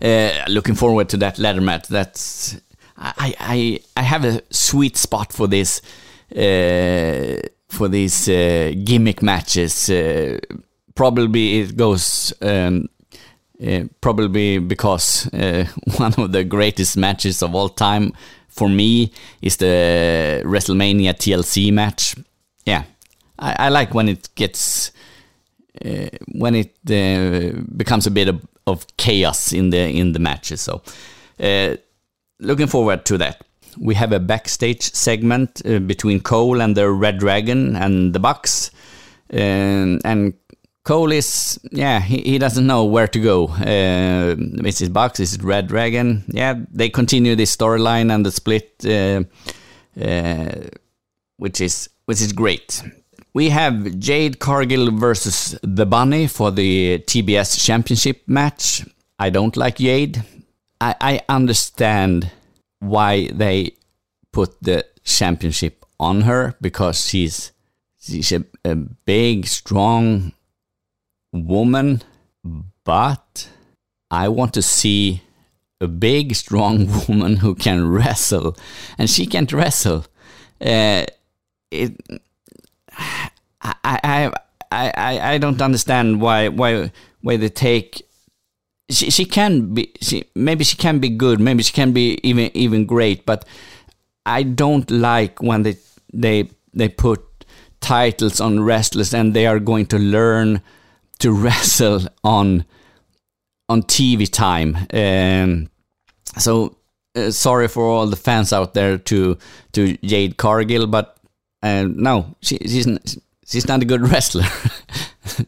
Uh, 0.00 0.44
looking 0.48 0.74
forward 0.74 1.10
to 1.10 1.18
that 1.18 1.38
ladder 1.38 1.60
match. 1.60 1.88
That's 1.88 2.58
I 2.96 3.34
I 3.38 3.80
I 3.96 4.02
have 4.02 4.24
a 4.24 4.40
sweet 4.50 4.96
spot 4.96 5.32
for 5.32 5.46
this 5.46 5.82
uh, 6.34 7.42
for 7.68 7.88
these 7.88 8.28
uh, 8.28 8.72
gimmick 8.84 9.22
matches. 9.22 9.90
Uh, 9.90 10.38
probably 10.94 11.60
it 11.60 11.76
goes. 11.76 12.32
Um, 12.40 12.88
uh, 13.60 13.82
probably 14.00 14.58
because 14.60 15.26
uh, 15.34 15.64
one 15.96 16.14
of 16.16 16.30
the 16.30 16.44
greatest 16.44 16.96
matches 16.96 17.42
of 17.42 17.56
all 17.56 17.68
time 17.68 18.12
for 18.46 18.68
me 18.68 19.12
is 19.42 19.56
the 19.56 20.42
WrestleMania 20.44 21.12
TLC 21.12 21.72
match. 21.72 22.14
Yeah, 22.64 22.84
I, 23.36 23.66
I 23.66 23.68
like 23.70 23.94
when 23.94 24.08
it 24.08 24.28
gets 24.36 24.92
uh, 25.84 26.08
when 26.34 26.54
it 26.54 26.72
uh, 26.88 27.60
becomes 27.76 28.06
a 28.06 28.12
bit 28.12 28.28
of, 28.28 28.46
of, 28.68 28.86
chaos 28.96 29.52
in 29.52 29.70
the 29.70 29.90
in 29.90 30.12
the 30.12 30.20
matches. 30.20 30.60
So, 30.60 30.82
looking 32.38 32.68
forward 32.68 33.04
to 33.06 33.18
that 33.18 33.42
we 33.78 33.94
have 33.94 34.12
a 34.12 34.20
backstage 34.20 34.82
segment 34.82 35.62
uh, 35.66 35.78
between 35.78 36.20
Cole 36.20 36.60
and 36.60 36.76
the 36.76 36.90
Red 36.90 37.18
Dragon 37.18 37.76
and 37.76 38.12
the 38.12 38.20
Bucks. 38.20 38.70
Um, 39.32 40.00
and 40.04 40.34
Cole 40.84 41.12
is, 41.12 41.60
yeah, 41.70 42.00
he, 42.00 42.18
he 42.22 42.38
doesn't 42.38 42.66
know 42.66 42.84
where 42.84 43.08
to 43.08 43.20
go. 43.20 43.48
Uh, 43.48 44.36
is 44.66 44.80
it 44.80 44.92
Bucks? 44.92 45.20
Is 45.20 45.34
it 45.34 45.42
Red 45.42 45.66
Dragon? 45.68 46.24
Yeah, 46.28 46.54
they 46.70 46.88
continue 46.88 47.36
this 47.36 47.54
storyline 47.54 48.10
and 48.10 48.24
the 48.24 48.30
split, 48.30 48.74
uh, 48.86 49.24
uh, 50.02 50.68
which 51.36 51.60
is 51.60 51.90
which 52.06 52.22
is 52.22 52.32
great. 52.32 52.82
We 53.34 53.50
have 53.50 53.98
Jade 53.98 54.38
Cargill 54.38 54.90
versus 54.90 55.58
the 55.62 55.84
Bunny 55.84 56.26
for 56.26 56.50
the 56.50 57.00
TBS 57.00 57.62
Championship 57.62 58.22
match. 58.26 58.82
I 59.18 59.28
don't 59.28 59.56
like 59.56 59.76
Jade. 59.76 60.24
I, 60.80 60.94
I 61.00 61.20
understand 61.28 62.30
why 62.80 63.28
they 63.28 63.72
put 64.32 64.62
the 64.62 64.84
championship 65.04 65.84
on 65.98 66.22
her 66.22 66.54
because 66.60 67.06
she's 67.06 67.52
she's 68.00 68.32
a, 68.32 68.44
a 68.64 68.74
big, 68.74 69.46
strong 69.46 70.32
woman, 71.32 72.02
but 72.84 73.48
I 74.10 74.28
want 74.28 74.54
to 74.54 74.62
see 74.62 75.22
a 75.80 75.88
big, 75.88 76.34
strong 76.34 76.88
woman 77.08 77.36
who 77.36 77.54
can 77.54 77.88
wrestle, 77.88 78.56
and 78.96 79.08
she 79.08 79.26
can't 79.26 79.52
wrestle. 79.52 80.06
Uh, 80.60 81.04
it, 81.70 81.96
I, 83.60 83.74
I, 83.82 84.32
I, 84.72 85.32
I 85.34 85.38
don't 85.38 85.62
understand 85.62 86.20
why, 86.20 86.48
why, 86.48 86.90
why 87.20 87.36
they 87.36 87.48
take 87.48 88.07
she 88.90 89.10
she 89.10 89.24
can 89.24 89.74
be 89.74 89.92
she 90.00 90.24
maybe 90.34 90.64
she 90.64 90.76
can 90.76 90.98
be 90.98 91.08
good 91.08 91.40
maybe 91.40 91.62
she 91.62 91.72
can 91.72 91.92
be 91.92 92.18
even 92.22 92.50
even 92.54 92.86
great 92.86 93.26
but 93.26 93.44
i 94.24 94.42
don't 94.42 94.90
like 94.90 95.42
when 95.42 95.62
they 95.62 95.76
they 96.12 96.48
they 96.72 96.88
put 96.88 97.20
titles 97.80 98.40
on 98.40 98.60
wrestlers 98.60 99.14
and 99.14 99.34
they 99.34 99.46
are 99.46 99.58
going 99.58 99.86
to 99.86 99.98
learn 99.98 100.60
to 101.18 101.32
wrestle 101.42 102.02
on 102.24 102.64
on 103.68 103.82
tv 103.82 104.30
time. 104.30 104.76
Um, 104.92 105.68
so 106.38 106.76
uh, 107.14 107.30
sorry 107.30 107.68
for 107.68 107.84
all 107.84 108.06
the 108.06 108.16
fans 108.16 108.52
out 108.52 108.74
there 108.74 108.98
to 108.98 109.36
to 109.72 109.96
jade 109.98 110.36
cargill 110.36 110.86
but 110.86 111.18
uh, 111.62 111.84
no 111.86 112.36
she, 112.40 112.56
she's 112.58 113.18
she's 113.46 113.68
not 113.68 113.82
a 113.82 113.84
good 113.84 114.00
wrestler. 114.10 114.46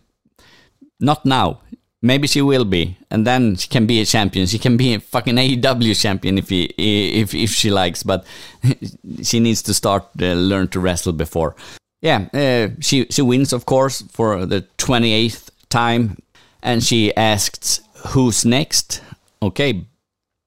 Not 1.02 1.24
now 1.24 1.62
Maybe 2.02 2.26
she 2.26 2.40
will 2.40 2.64
be, 2.64 2.96
and 3.10 3.26
then 3.26 3.56
she 3.56 3.68
can 3.68 3.86
be 3.86 4.00
a 4.00 4.06
champion. 4.06 4.46
She 4.46 4.58
can 4.58 4.78
be 4.78 4.94
a 4.94 5.00
fucking 5.00 5.36
AEW 5.36 6.00
champion 6.00 6.38
if 6.38 6.48
he, 6.48 6.64
if 6.78 7.34
if 7.34 7.50
she 7.50 7.70
likes, 7.70 8.02
but 8.02 8.24
she 9.22 9.38
needs 9.38 9.60
to 9.62 9.74
start 9.74 10.04
uh, 10.20 10.32
learn 10.32 10.68
to 10.68 10.80
wrestle 10.80 11.12
before. 11.12 11.54
Yeah, 12.00 12.28
uh, 12.32 12.74
she 12.80 13.06
she 13.10 13.20
wins 13.20 13.52
of 13.52 13.66
course 13.66 14.00
for 14.10 14.46
the 14.46 14.62
twenty 14.78 15.12
eighth 15.12 15.50
time, 15.68 16.16
and 16.62 16.82
she 16.82 17.14
asks 17.16 17.80
who's 18.08 18.46
next. 18.46 19.02
Okay, 19.42 19.84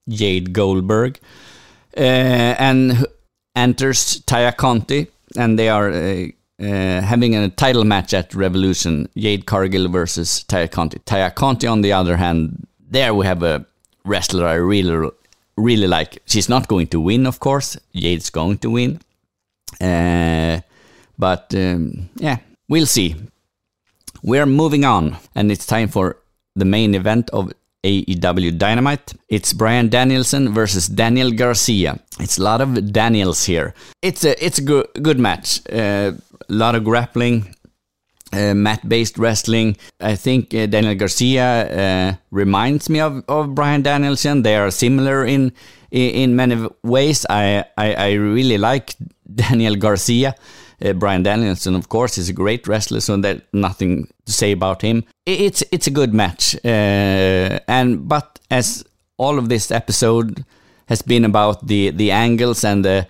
Jade 0.08 0.52
Goldberg, 0.52 1.20
uh, 1.96 2.00
and 2.58 3.06
enters 3.54 4.20
Taya 4.22 4.56
Conti, 4.56 5.06
and 5.36 5.56
they 5.56 5.68
are 5.68 5.88
uh, 6.60 7.00
having 7.00 7.34
a 7.34 7.48
title 7.48 7.84
match 7.84 8.14
at 8.14 8.34
Revolution, 8.34 9.08
Jade 9.16 9.46
Cargill 9.46 9.88
versus 9.88 10.44
Taya 10.48 10.70
Conti. 10.70 10.98
Taya 11.00 11.34
Conti, 11.34 11.66
on 11.66 11.82
the 11.82 11.92
other 11.92 12.16
hand, 12.16 12.66
there 12.88 13.14
we 13.14 13.26
have 13.26 13.42
a 13.42 13.66
wrestler 14.04 14.46
I 14.46 14.54
really, 14.54 15.10
really 15.56 15.86
like. 15.86 16.22
She's 16.26 16.48
not 16.48 16.68
going 16.68 16.86
to 16.88 17.00
win, 17.00 17.26
of 17.26 17.40
course. 17.40 17.76
Jade's 17.94 18.30
going 18.30 18.58
to 18.58 18.70
win. 18.70 19.00
Uh, 19.80 20.60
but 21.18 21.52
um, 21.54 22.08
yeah, 22.16 22.38
we'll 22.68 22.86
see. 22.86 23.16
We're 24.22 24.46
moving 24.46 24.84
on, 24.84 25.16
and 25.34 25.50
it's 25.50 25.66
time 25.66 25.88
for 25.88 26.18
the 26.56 26.64
main 26.64 26.94
event 26.94 27.30
of 27.30 27.52
AEW 27.84 28.56
Dynamite. 28.58 29.14
It's 29.28 29.52
Bryan 29.52 29.88
Danielson 29.88 30.54
versus 30.54 30.88
Daniel 30.88 31.30
Garcia. 31.30 32.00
It's 32.18 32.38
a 32.38 32.42
lot 32.42 32.60
of 32.60 32.92
Daniels 32.92 33.44
here. 33.44 33.74
It's 34.02 34.24
a 34.24 34.32
it's 34.44 34.58
a 34.58 34.62
good 34.62 34.86
good 35.02 35.18
match. 35.18 35.60
Uh, 35.70 36.12
a 36.48 36.52
lot 36.52 36.74
of 36.74 36.84
grappling, 36.84 37.54
uh, 38.32 38.54
mat-based 38.54 39.18
wrestling. 39.18 39.76
I 40.00 40.16
think 40.16 40.54
uh, 40.54 40.66
Daniel 40.66 40.94
Garcia 40.94 41.44
uh, 41.44 42.14
reminds 42.30 42.88
me 42.88 43.00
of, 43.00 43.22
of 43.28 43.54
Bryan 43.54 43.82
Danielson. 43.82 44.42
They 44.42 44.56
are 44.56 44.70
similar 44.70 45.24
in 45.24 45.52
in, 45.90 46.34
many 46.34 46.68
ways. 46.82 47.24
I, 47.30 47.64
I, 47.76 47.94
I 47.94 48.12
really 48.14 48.58
like 48.58 48.96
Daniel 49.32 49.76
Garcia. 49.76 50.34
Uh, 50.84 50.92
Bryan 50.92 51.22
Danielson, 51.22 51.76
of 51.76 51.88
course, 51.88 52.18
is 52.18 52.28
a 52.28 52.32
great 52.32 52.66
wrestler, 52.66 53.00
so 53.00 53.16
there's 53.16 53.42
nothing 53.52 54.08
to 54.26 54.32
say 54.32 54.52
about 54.52 54.82
him. 54.82 55.04
It's 55.26 55.64
it's 55.72 55.86
a 55.86 55.90
good 55.90 56.12
match, 56.12 56.54
uh, 56.64 57.58
and 57.66 58.06
but 58.06 58.40
as 58.50 58.84
all 59.16 59.38
of 59.38 59.48
this 59.48 59.70
episode 59.70 60.44
has 60.86 61.00
been 61.00 61.24
about 61.24 61.66
the 61.66 61.90
the 61.90 62.10
angles 62.10 62.62
and 62.62 62.84
the 62.84 63.06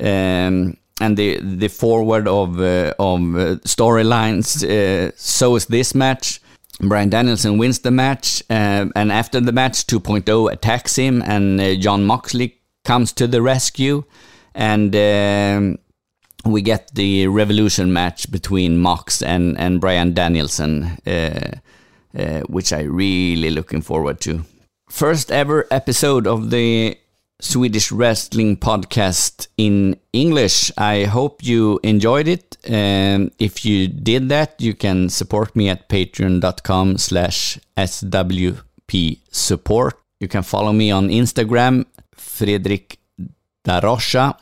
um, 0.00 0.76
and 1.00 1.16
the 1.16 1.40
the 1.40 1.66
forward 1.66 2.28
of 2.28 2.60
uh, 2.60 2.94
of 3.00 3.20
uh, 3.34 3.56
storylines. 3.66 4.62
Uh, 4.62 5.10
so 5.16 5.56
is 5.56 5.66
this 5.66 5.96
match. 5.96 6.40
Bryan 6.80 7.08
Danielson 7.08 7.58
wins 7.58 7.80
the 7.80 7.90
match, 7.90 8.40
uh, 8.48 8.86
and 8.94 9.10
after 9.10 9.40
the 9.40 9.50
match, 9.50 9.84
2.0 9.88 10.52
attacks 10.52 10.94
him, 10.94 11.22
and 11.22 11.60
uh, 11.60 11.74
Jon 11.74 12.04
Moxley 12.04 12.60
comes 12.84 13.12
to 13.14 13.26
the 13.26 13.42
rescue, 13.42 14.04
and 14.54 14.94
um, 14.94 15.78
we 16.44 16.62
get 16.62 16.90
the 16.94 17.26
Revolution 17.26 17.92
match 17.92 18.30
between 18.30 18.78
Mox 18.78 19.22
and 19.22 19.58
and 19.58 19.80
Bryan 19.80 20.14
Danielson, 20.14 20.98
uh, 21.06 21.50
uh, 22.16 22.40
which 22.48 22.72
I 22.72 22.82
really 22.82 23.50
looking 23.50 23.82
forward 23.82 24.20
to. 24.20 24.44
First 24.88 25.30
ever 25.30 25.66
episode 25.70 26.26
of 26.26 26.50
the 26.50 26.96
Swedish 27.40 27.92
Wrestling 27.92 28.56
Podcast 28.56 29.46
in 29.56 29.96
English. 30.12 30.72
I 30.76 31.04
hope 31.04 31.44
you 31.44 31.78
enjoyed 31.82 32.26
it. 32.26 32.56
Um, 32.68 33.30
if 33.38 33.64
you 33.64 33.86
did 33.86 34.28
that, 34.30 34.60
you 34.60 34.74
can 34.74 35.08
support 35.08 35.54
me 35.54 35.68
at 35.68 35.88
patreon.com 35.88 36.98
slash 36.98 37.58
swp 37.76 39.18
support. 39.30 40.00
You 40.20 40.26
can 40.26 40.42
follow 40.42 40.72
me 40.72 40.90
on 40.90 41.08
Instagram, 41.08 41.86
Fredrik 42.16 42.98
Darosha. 43.64 44.36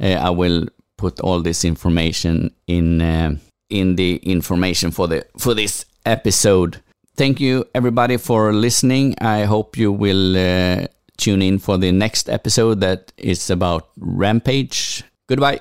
Uh, 0.00 0.06
I 0.06 0.30
will 0.30 0.66
put 1.04 1.20
all 1.20 1.40
this 1.42 1.64
information 1.64 2.50
in 2.66 3.02
uh, 3.02 3.36
in 3.68 3.96
the 3.96 4.16
information 4.36 4.90
for 4.90 5.06
the 5.06 5.26
for 5.38 5.52
this 5.54 5.84
episode. 6.06 6.80
Thank 7.16 7.40
you 7.40 7.64
everybody 7.74 8.16
for 8.16 8.52
listening. 8.54 9.14
I 9.20 9.44
hope 9.44 9.76
you 9.76 9.92
will 9.92 10.32
uh, 10.36 10.86
tune 11.18 11.42
in 11.42 11.58
for 11.58 11.76
the 11.78 11.92
next 11.92 12.28
episode 12.28 12.80
that 12.80 13.12
is 13.18 13.50
about 13.50 13.88
Rampage. 13.98 15.04
Goodbye. 15.28 15.60